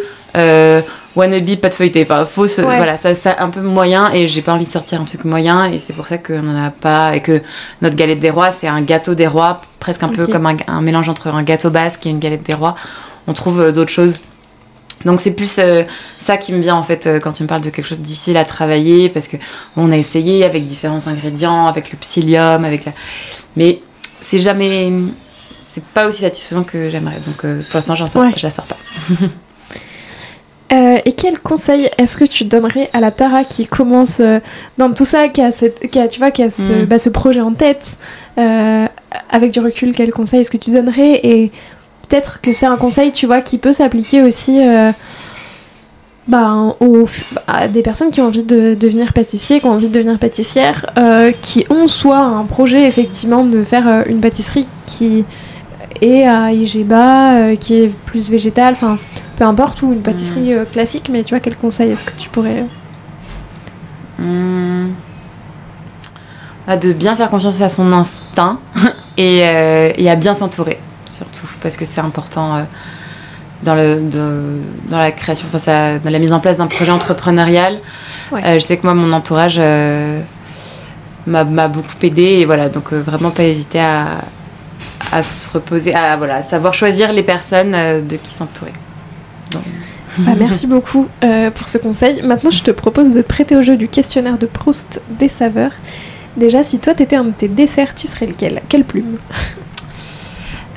[1.19, 2.03] wannabe pas de feuilleté.
[2.03, 5.05] Enfin, fausse, voilà, ça, ça un peu moyen et j'ai pas envie de sortir un
[5.05, 7.43] truc moyen et c'est pour ça qu'on en a pas et que
[7.83, 11.09] notre galette des rois, c'est un gâteau des rois, presque un peu comme un, mélange
[11.09, 12.77] entre un gâteau basque et une galette des rois.
[13.27, 14.15] On trouve euh, d'autres choses.
[15.05, 15.85] Donc c'est plus euh,
[16.19, 18.05] ça qui me vient en fait euh, quand tu me parles de quelque chose de
[18.05, 19.37] difficile à travailler parce que
[19.77, 22.93] on a essayé avec différents ingrédients, avec le psyllium, avec la...
[23.55, 23.81] mais
[24.21, 24.91] c'est jamais
[25.61, 27.21] c'est pas aussi satisfaisant que j'aimerais.
[27.21, 28.77] Donc pour l'instant j'en sors, je la sors pas.
[30.71, 34.39] Euh, et quel conseil est-ce que tu donnerais à la Tara qui commence euh,
[34.77, 36.85] dans tout ça, qui a, cette, qui a, tu vois, qui a ce, mm.
[36.85, 37.87] bah, ce projet en tête
[38.37, 38.87] euh,
[39.31, 41.51] Avec du recul, quel conseil est-ce que tu donnerais Et
[42.07, 44.61] peut-être que c'est un conseil, tu vois, qui peut s'appliquer aussi
[46.27, 47.07] bah, aux,
[47.47, 50.85] à des personnes qui ont envie de devenir pâtissier, qui ont envie de devenir pâtissière,
[51.41, 55.25] qui ont soit un projet effectivement de faire une pâtisserie qui
[56.03, 58.99] est à Igeba, qui est plus végétale, enfin
[59.39, 60.59] peu importe, ou une pâtisserie hmm.
[60.59, 62.65] euh, classique, mais tu vois, quel conseil est-ce que tu pourrais...
[64.19, 64.89] Hmm.
[66.67, 68.59] Bah, de bien faire confiance à son instinct
[69.19, 72.63] euh, et, à bien s'entourer, surtout, parce que c'est important euh,
[73.63, 74.03] dans, le,
[74.91, 77.79] dans la création, enfin, ça, dans la mise en place d'un projet entrepreneurial.
[78.33, 79.61] je sais que moi, mon entourage
[81.27, 84.19] m'a beaucoup aidé, et voilà, donc vraiment pas hésiter à,
[85.13, 88.73] à se reposer, à, voilà, à savoir choisir les personnes de qui s'entourer.
[90.19, 92.23] Bah, merci beaucoup euh, pour ce conseil.
[92.23, 95.73] Maintenant, je te propose de prêter au jeu du questionnaire de Proust des saveurs.
[96.37, 98.63] Déjà, si toi, t'étais un de tes desserts, tu serais lequel?
[98.69, 99.19] Quelle plume?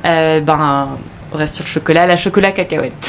[0.03, 0.97] Euh, Ben,
[1.32, 3.07] on reste sur le chocolat, la chocolat cacahuète.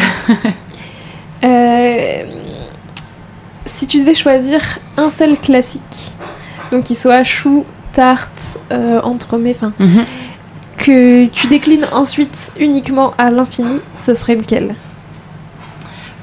[1.44, 2.22] euh,
[3.64, 4.60] si tu devais choisir
[4.98, 6.12] un seul classique,
[6.70, 8.58] donc qui soit chou, tarte,
[9.02, 10.04] entremets, enfin, mhm.
[10.76, 14.74] que tu déclines ensuite uniquement à l'infini, ce serait lequel?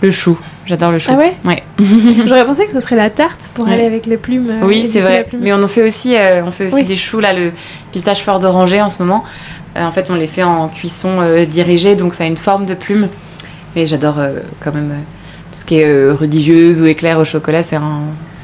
[0.02, 0.38] Le chou.
[0.66, 1.12] J'adore le chou.
[1.14, 1.62] Ah ouais Ouais.
[2.26, 4.50] J'aurais pensé que ce serait la tarte pour aller avec les plumes.
[4.50, 5.28] euh, Oui, c'est vrai.
[5.38, 6.84] Mais on en fait aussi, euh, on fait aussi Oui.
[6.86, 7.52] des choux là, le
[7.92, 9.24] pistache fleur d'oranger en ce moment.
[9.78, 11.20] Euh, en fait, on les fait en cuisson
[11.50, 13.08] dirigée, donc ça a une forme de plume.
[13.76, 14.16] Mais j'adore
[14.62, 14.94] quand même
[15.52, 17.62] tout ce qui est religieuse ou éclair au chocolat.
[17.62, 18.02] C'est un,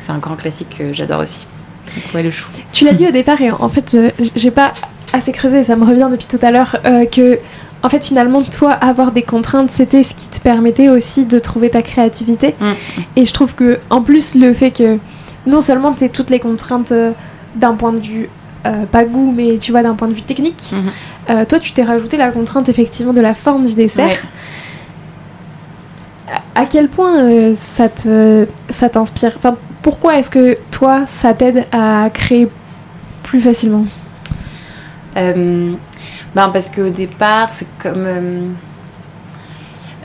[0.10, 1.48] un grand classique que j'adore aussi.
[1.96, 2.48] Donc ouais, le chou.
[2.74, 3.98] Tu l'as dit au départ et en fait,
[4.36, 4.74] j'ai pas
[5.14, 6.76] assez creusé, ça me revient depuis tout à l'heure,
[7.12, 7.40] que
[7.86, 11.70] en fait finalement toi avoir des contraintes c'était ce qui te permettait aussi de trouver
[11.70, 12.56] ta créativité.
[12.60, 12.72] Mm.
[13.16, 14.98] Et je trouve que en plus le fait que
[15.46, 17.12] non seulement tu toutes les contraintes euh,
[17.56, 18.30] d'un point de vue
[18.66, 20.92] euh, pas goût mais tu vois d'un point de vue technique, Mhm.
[21.30, 24.08] euh, toi tu t'es rajouté la contrainte effectivement de la forme du dessert.
[24.08, 24.18] Ouais.
[26.56, 29.34] À- À quel point euh, ça te ça t'inspire?
[29.38, 32.48] Enfin pourquoi est-ce que toi ça t'aide à créer
[33.22, 33.86] plus facilement?
[35.18, 35.72] Euh,
[36.36, 38.06] ben parce qu'au départ, c'est comme.
[38.06, 38.42] euh,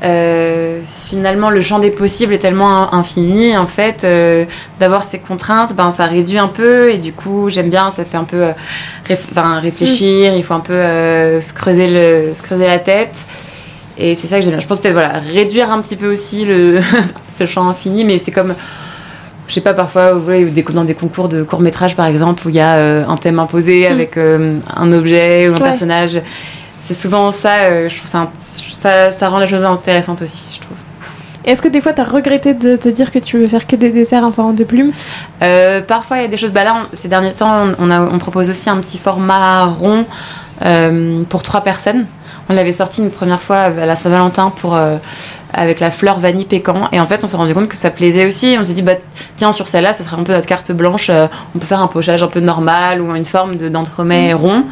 [0.02, 4.46] euh, finalement, le champ des possibles est tellement infini, en fait, euh,
[4.78, 8.16] d'avoir ces contraintes, ben, ça réduit un peu, et du coup, j'aime bien, ça fait
[8.16, 8.46] un peu
[9.12, 13.14] enfin, réfléchir, il faut un peu se, creuser le, se creuser la tête,
[13.98, 14.60] et c'est ça que j'aime bien.
[14.60, 16.80] Je pense peut-être, voilà, réduire un petit peu aussi le,
[17.38, 18.54] ce champ infini, mais c'est comme
[19.50, 22.54] je sais pas, parfois, ouais, dans des concours de court métrage, par exemple, où il
[22.54, 23.92] y a euh, un thème imposé Mm.
[23.92, 25.62] avec euh, un objet ou un Ouais.
[25.64, 26.22] personnage.
[26.78, 30.60] C'est souvent ça, euh, je trouve ça, ça, ça rend la chose intéressante aussi, je
[30.60, 30.76] trouve.
[31.44, 33.90] Est-ce que des fois t'as regretté de te dire que tu veux faire que des
[33.90, 34.92] desserts en forme de plume
[35.88, 36.52] parfois, il y a des choses.
[36.52, 40.04] Bah là, on- ces derniers temps, on, a, on propose aussi un petit format rond
[41.28, 42.06] pour trois personnes.
[42.48, 44.78] On l'avait sorti une première fois à la Saint-Valentin pour
[45.54, 46.88] avec la fleur vanille pécan.
[46.92, 48.56] Et en fait, on s'est rendu compte que ça plaisait aussi.
[48.58, 48.94] On s'est dit, bah
[49.36, 51.08] tiens, sur celle-là, ce serait un peu notre carte blanche.
[51.10, 54.64] euh, on peut faire un pochage un peu normal ou une forme de- d'entremet rond.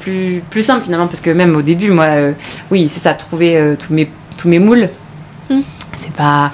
[0.00, 2.32] Plus, plus simple finalement, parce que même au début, moi, euh,
[2.70, 4.88] oui, c'est ça, trouver euh, tous, mes, tous mes moules.
[5.50, 5.58] Mm.
[6.02, 6.50] C'est pas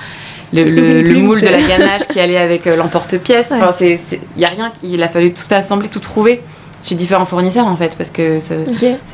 [0.53, 3.51] le, le- moule de la ganache qui allait avec euh, l'emporte-pièce.
[3.53, 3.57] Ouais.
[3.59, 4.72] Enfin, c'est, c'est- y a rien.
[4.82, 6.42] Il a fallu tout assembler, tout trouver
[6.83, 8.55] chez différents fournisseurs en fait, parce que ça,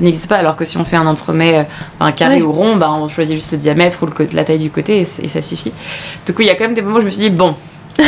[0.01, 0.37] n'existe pas.
[0.37, 1.63] Alors que si on fait un entremet, euh,
[2.01, 4.71] un carré ou rond, bah, on choisit juste le diamètre ou le la taille du
[4.71, 5.73] côté et, ça suffit.
[6.27, 7.55] Du coup, il y a quand même des moments où je me suis dit bon.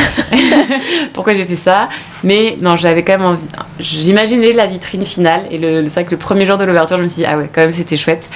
[1.13, 1.89] Pourquoi j'ai fait ça?
[2.23, 3.39] Mais non, j'avais quand même envie.
[3.79, 6.97] J'imaginais la vitrine finale et le, le- c'est vrai que le premier jour de l'ouverture,
[6.97, 8.29] je me suis dit ah ouais, quand même c'était chouette.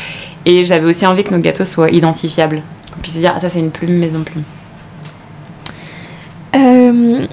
[0.45, 2.63] Et j'avais aussi envie que nos gâteaux soient identifiables.
[2.93, 4.45] Qu'on puisse se dire ah ça c'est une plume, maison plume.
[6.55, 7.27] Euh,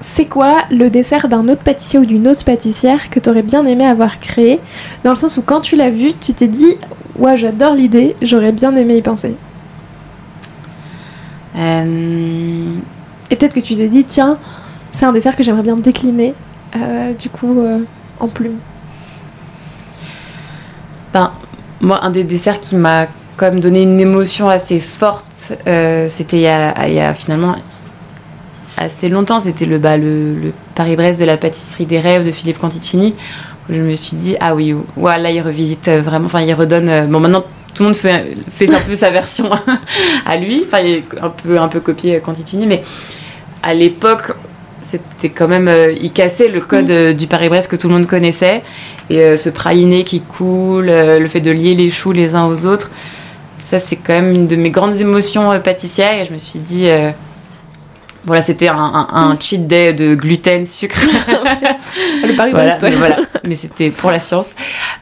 [0.00, 3.86] c'est quoi le dessert d'un autre pâtissier ou d'une autre pâtissière que t'aurais bien aimé
[3.86, 4.60] avoir créé?
[5.04, 6.76] Dans le sens où quand tu l'as vu, tu t'es dit
[7.18, 9.34] Ouais, j'adore l'idée, j'aurais bien aimé y penser.
[11.56, 12.74] Euh,
[13.30, 14.36] Et peut-être que tu t'es dit Tiens,
[14.92, 16.34] c'est un dessert que j'aimerais bien décliner,
[16.76, 17.78] euh, du coup, euh,
[18.20, 18.58] en plume.
[21.14, 21.32] Ben,
[21.80, 23.06] moi, un des desserts qui m'a
[23.38, 25.54] quand même donné une émotion assez forte,
[26.08, 26.48] c'était il y
[27.00, 27.56] a finalement
[28.76, 32.58] assez longtemps, c'était le, bah, le, le Paris-Brest de la pâtisserie des rêves de Philippe
[32.58, 33.14] Canticini,
[33.68, 36.88] où je me suis dit, ah oui, voilà, il revisite euh, vraiment, enfin, il redonne.
[36.88, 39.50] euh, bon, maintenant, tout le monde fait, fait un peu sa version
[40.26, 42.82] à lui, enfin, il est un peu, un peu copié euh, Canticini, mais
[43.62, 44.32] à l'époque,
[44.82, 45.66] c'était quand même.
[45.68, 48.62] euh, il cassait le code euh, du Paris-Brest que tout le monde connaissait.
[49.10, 52.66] Et euh, ce praliné qui coule, le fait de lier les choux les uns aux
[52.66, 52.90] autres,
[53.62, 56.20] ça c'est quand même une de mes grandes émotions pâtissières.
[56.20, 56.86] Et je me suis dit,
[58.26, 60.96] voilà, c'était un, un- un cheat day de gluten, sucre.
[62.22, 63.16] Le Paris voilà, mais, voilà.
[63.44, 64.54] mais c'était pour la science.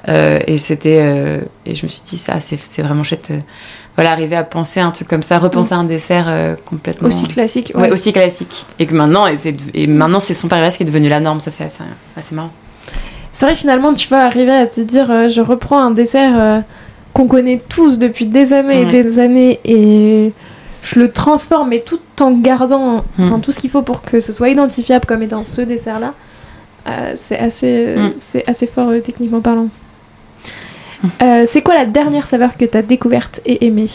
[0.08, 3.28] Euh, et c'était, euh, et je me suis dit, ça c'est vraiment chouette.
[3.30, 3.38] euh,
[3.96, 7.08] voilà, arriver à penser un truc comme ça, repenser un dessert euh, complètement.
[7.08, 7.72] Aussi classique.
[7.74, 7.90] Ouais, ouais.
[7.92, 8.66] aussi classique.
[8.78, 11.40] Et que maintenant, et, maintenant c'est son Paris-Brest qui est devenu la norme.
[11.40, 11.82] Ça, c'est assez,
[12.16, 12.50] assez marrant.
[13.32, 16.62] C'est vrai que finalement, tu vas arriver à te dire Je reprends un dessert
[17.12, 20.32] qu'on connaît tous depuis des années et des années et
[20.84, 23.24] je le transforme, mais tout en gardant Mm.
[23.26, 26.12] enfin, tout ce qu'il faut pour que ce soit identifiable comme étant ce dessert-là.
[26.86, 28.12] Euh, c'est assez, euh, Mm.
[28.18, 29.68] c'est assez fort euh, techniquement parlant.
[31.22, 33.88] Euh, c'est quoi la dernière saveur que tu as découverte et aimée?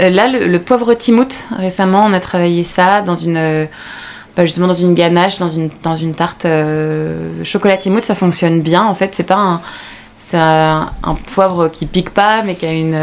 [0.00, 3.68] Là, le, le poivre timout, récemment, on a travaillé ça dans une,
[4.36, 6.46] bah, justement dans une ganache, dans une, dans une tarte
[7.44, 8.02] chocolat timout.
[8.04, 8.82] Ça fonctionne bien.
[8.84, 9.60] En fait, c'est pas un,
[10.18, 12.98] c'est un, un poivre qui pique pas, mais qui a une,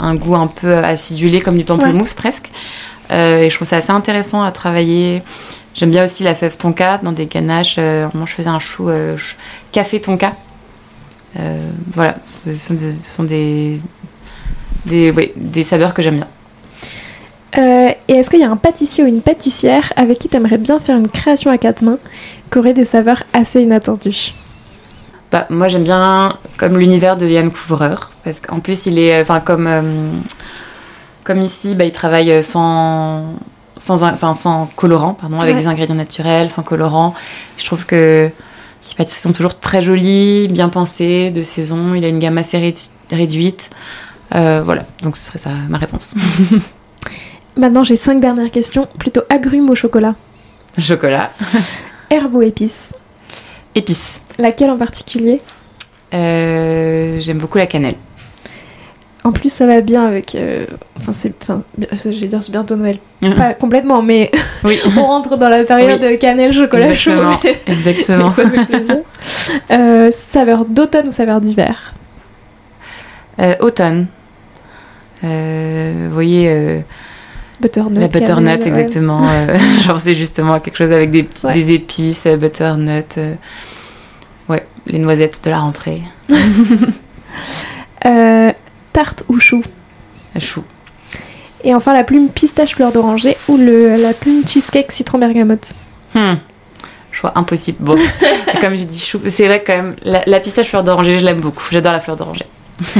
[0.00, 2.50] un goût un peu acidulé, comme du pamplemousse presque.
[3.10, 5.22] Euh, et je trouve ça assez intéressant à travailler.
[5.74, 7.76] J'aime bien aussi la fève tonka dans des ganaches.
[7.78, 9.16] Euh, moi, je faisais un chou euh,
[9.72, 10.32] café tonka.
[11.38, 13.80] Euh, voilà, ce sont des, ce sont des,
[14.86, 16.28] des, ouais, des saveurs que j'aime bien.
[18.08, 20.80] Et est-ce qu'il y a un pâtissier ou une pâtissière avec qui tu aimerais bien
[20.80, 21.98] faire une création à quatre mains
[22.50, 24.34] qui aurait des saveurs assez inattendues?
[25.30, 29.40] Bah, moi j'aime bien comme l'univers de Yann Couvreur parce qu'en plus il est, enfin
[29.40, 29.68] comme
[31.24, 33.34] comme ici, bah, il travaille sans
[33.76, 37.14] sans, enfin, sans colorant, pardon, avec des ingrédients naturels, sans colorant.
[37.56, 38.30] Je trouve que
[38.80, 41.94] ces pâtisseries sont toujours très jolies, bien pensées, de saison.
[41.94, 42.74] Il a une gamme assez
[43.10, 43.70] réduite.
[44.34, 46.14] Euh, voilà, donc ce serait ça ma réponse.
[47.56, 48.88] Maintenant, j'ai cinq dernières questions.
[48.98, 50.14] Plutôt agrumes au chocolat?
[50.78, 51.30] Chocolat.
[52.10, 52.92] Herbe ou épice
[53.74, 54.20] Épice.
[54.38, 55.40] Laquelle en particulier?
[56.12, 57.96] Euh, J'aime beaucoup la cannelle.
[59.26, 60.34] En plus, ça va bien avec.
[60.34, 60.66] Euh,
[60.98, 61.32] enfin, c'est.
[61.42, 62.98] Enfin, je vais dire, c'est bientôt Noël.
[63.22, 63.34] Mhm.
[63.34, 64.30] Pas complètement, mais
[64.64, 64.78] oui.
[64.98, 67.12] on rentre dans la période de cannelle, chocolat chaud.
[67.66, 68.30] Exactement.
[68.34, 68.98] ça fait plaisir.
[69.70, 71.94] Euh, saveur d'automne ou saveur d'hiver?
[73.40, 74.08] Euh, Automne.
[75.22, 76.84] vous voyez.
[77.62, 77.98] butternut.
[77.98, 79.26] La butternut, exactement.
[79.80, 83.18] genre, c'est justement quelque chose avec des, des épices, butternut.
[84.50, 86.02] ouais, les noisettes de la rentrée.
[88.06, 88.52] euh,
[88.94, 89.62] tarte ou chou
[90.40, 90.64] Chou.
[91.62, 95.74] Et enfin la plume pistache fleur d'oranger ou le, la plume cheesecake citron bergamote
[96.14, 96.36] hmm.
[97.12, 97.78] Choix impossible.
[97.80, 97.96] Bon,
[98.60, 101.64] comme j'ai dit chou, c'est vrai quand même, la pistache fleur d'oranger, je l'aime beaucoup.
[101.70, 102.46] J'adore la fleur d'oranger.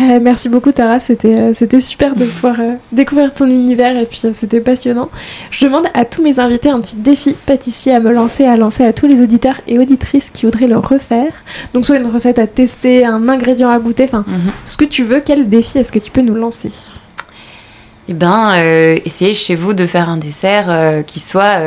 [0.00, 4.04] Euh, merci beaucoup Tara, c'était euh, c'était super de pouvoir euh, découvrir ton univers et
[4.04, 5.08] puis c'était passionnant.
[5.50, 8.84] Je demande à tous mes invités un petit défi pâtissier à me lancer, à lancer
[8.84, 11.32] à tous les auditeurs et auditrices qui voudraient le refaire.
[11.72, 14.52] Donc soit une recette à tester, un ingrédient à goûter, enfin mhm.
[14.64, 15.22] ce que tu veux.
[15.24, 16.70] Quel défi est-ce que tu peux nous lancer?
[18.08, 18.54] Eh ben,
[19.04, 21.60] essayez chez vous de faire un dessert qui soit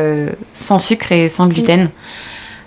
[0.54, 1.90] sans sucre et sans gluten.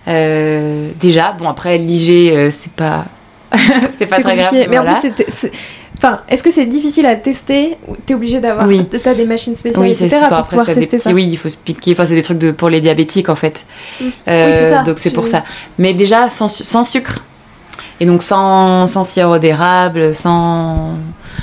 [0.06, 3.06] déjà, bon après l'IG, c'est pas
[3.98, 4.54] c'est pas très grave.
[4.68, 5.52] Mais en plus, c'est.
[5.96, 8.84] Enfin, est-ce que c'est difficile à tester ou t'es obligé d'avoir oui.
[8.86, 10.26] T'as des machines spéciales, oui, etc.
[10.28, 11.12] pour pouvoir tester ça?
[11.12, 11.92] Oui, il faut se piquer.
[11.92, 13.64] Enfin, c'est des trucs de, pour les diabétiques en fait.
[14.00, 14.04] Mm.
[14.28, 14.82] Euh, oui, c'est ça.
[14.82, 15.44] Donc c'est pour ça.
[15.78, 17.24] Mais déjà sans, sans, sucre.
[18.00, 20.94] Et donc sans, sans sirop d'érable, sans.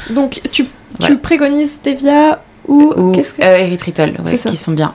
[0.09, 0.65] Donc tu,
[0.99, 3.41] tu préconises stevia ou, ou qu'est-ce que...
[3.41, 4.93] euh, érythritol, ouais, qui sont bien.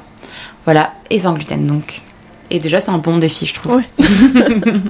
[0.67, 2.03] Voilà, et sans gluten donc.
[2.51, 3.77] Et déjà c'est un bon défi, je trouve.
[3.77, 3.87] Ouais.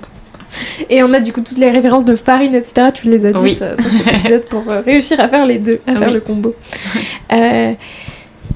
[0.90, 2.88] Et on a du coup toutes les références de farine, etc.
[2.92, 5.80] Tu les as dites euh, dans cet épisode pour euh, réussir à faire les deux,
[5.86, 6.55] à faire le combo.
[7.32, 7.72] Euh,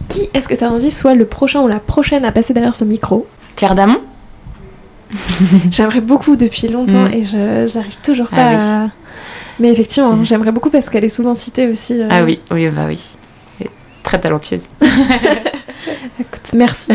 [0.08, 2.76] qui est-ce que tu as envie soit le prochain ou la prochaine à passer derrière
[2.76, 3.26] ce micro?
[3.56, 4.00] Claire Damon?
[5.70, 7.12] J'aimerais beaucoup depuis longtemps mm.
[7.12, 8.88] et je j'arrive toujours pas ah à...
[9.58, 12.00] Mais effectivement, j'aimerais beaucoup parce qu'elle est souvent citée aussi.
[12.08, 13.16] Ah oui, oui, bah oui.
[14.04, 14.66] Très talentueuse.
[16.20, 16.92] Écoute, merci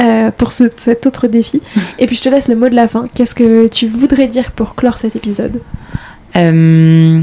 [0.00, 1.60] euh, pour cet autre défi.
[1.98, 3.06] Et puis je te laisse le mot de la fin.
[3.14, 5.60] Qu'est-ce que tu voudrais dire pour clore cet épisode
[6.36, 7.20] euh,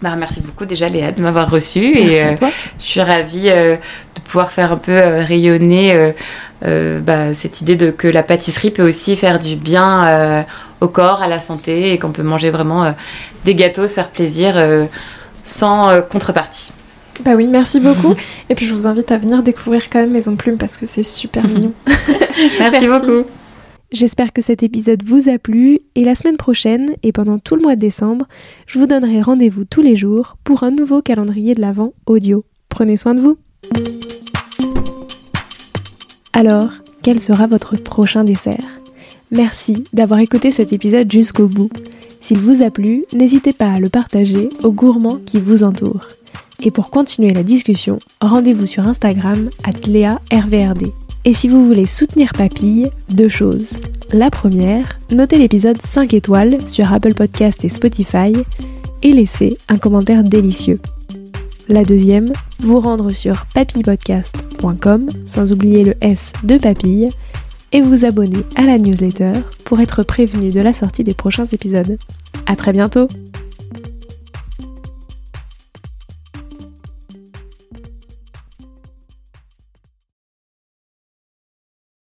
[0.00, 1.98] bah, Merci beaucoup déjà Léa de m'avoir reçu.
[1.98, 2.34] et, euh,
[2.78, 3.78] Je suis ravie de
[4.24, 6.14] pouvoir faire un peu rayonner
[6.62, 10.44] bah, cette idée de que la pâtisserie peut aussi faire du bien
[10.80, 12.94] au corps, à la santé et qu'on peut manger vraiment
[13.44, 14.54] des gâteaux, se faire plaisir
[15.42, 16.72] sans contrepartie.
[17.22, 18.14] Bah oui, merci beaucoup.
[18.48, 21.02] Et puis je vous invite à venir découvrir quand même Maison Plume parce que c'est
[21.02, 21.72] super mignon.
[22.58, 23.28] merci, beaucoup.
[23.92, 27.62] J'espère que cet épisode vous a plu et la semaine prochaine et pendant tout le
[27.62, 28.26] mois de décembre,
[28.66, 32.44] je vous donnerai rendez-vous tous les jours pour un nouveau calendrier de l'Avent audio.
[32.68, 33.38] Prenez soin de vous.
[36.32, 38.80] Alors, quel sera votre prochain dessert?
[39.30, 41.70] Merci d'avoir écouté cet épisode jusqu'au bout.
[42.20, 46.08] S'il vous a plu, n'hésitez pas à le partager aux gourmands qui vous entourent.
[46.62, 49.50] Et pour continuer la discussion, rendez-vous sur Instagram
[49.86, 50.92] @léa_rvrd.
[51.26, 53.78] Et si vous voulez soutenir Papille, deux choses.
[54.12, 58.32] La première, notez l'épisode 5 étoiles sur Apple Podcast et Spotify
[59.02, 60.80] et laissez un commentaire délicieux.
[61.68, 67.08] La deuxième, vous rendre sur papillepodcast.com sans oublier le S de papille
[67.72, 69.32] et vous abonner à la newsletter
[69.64, 71.98] pour être prévenu de la sortie des prochains épisodes.
[72.46, 73.08] À très bientôt!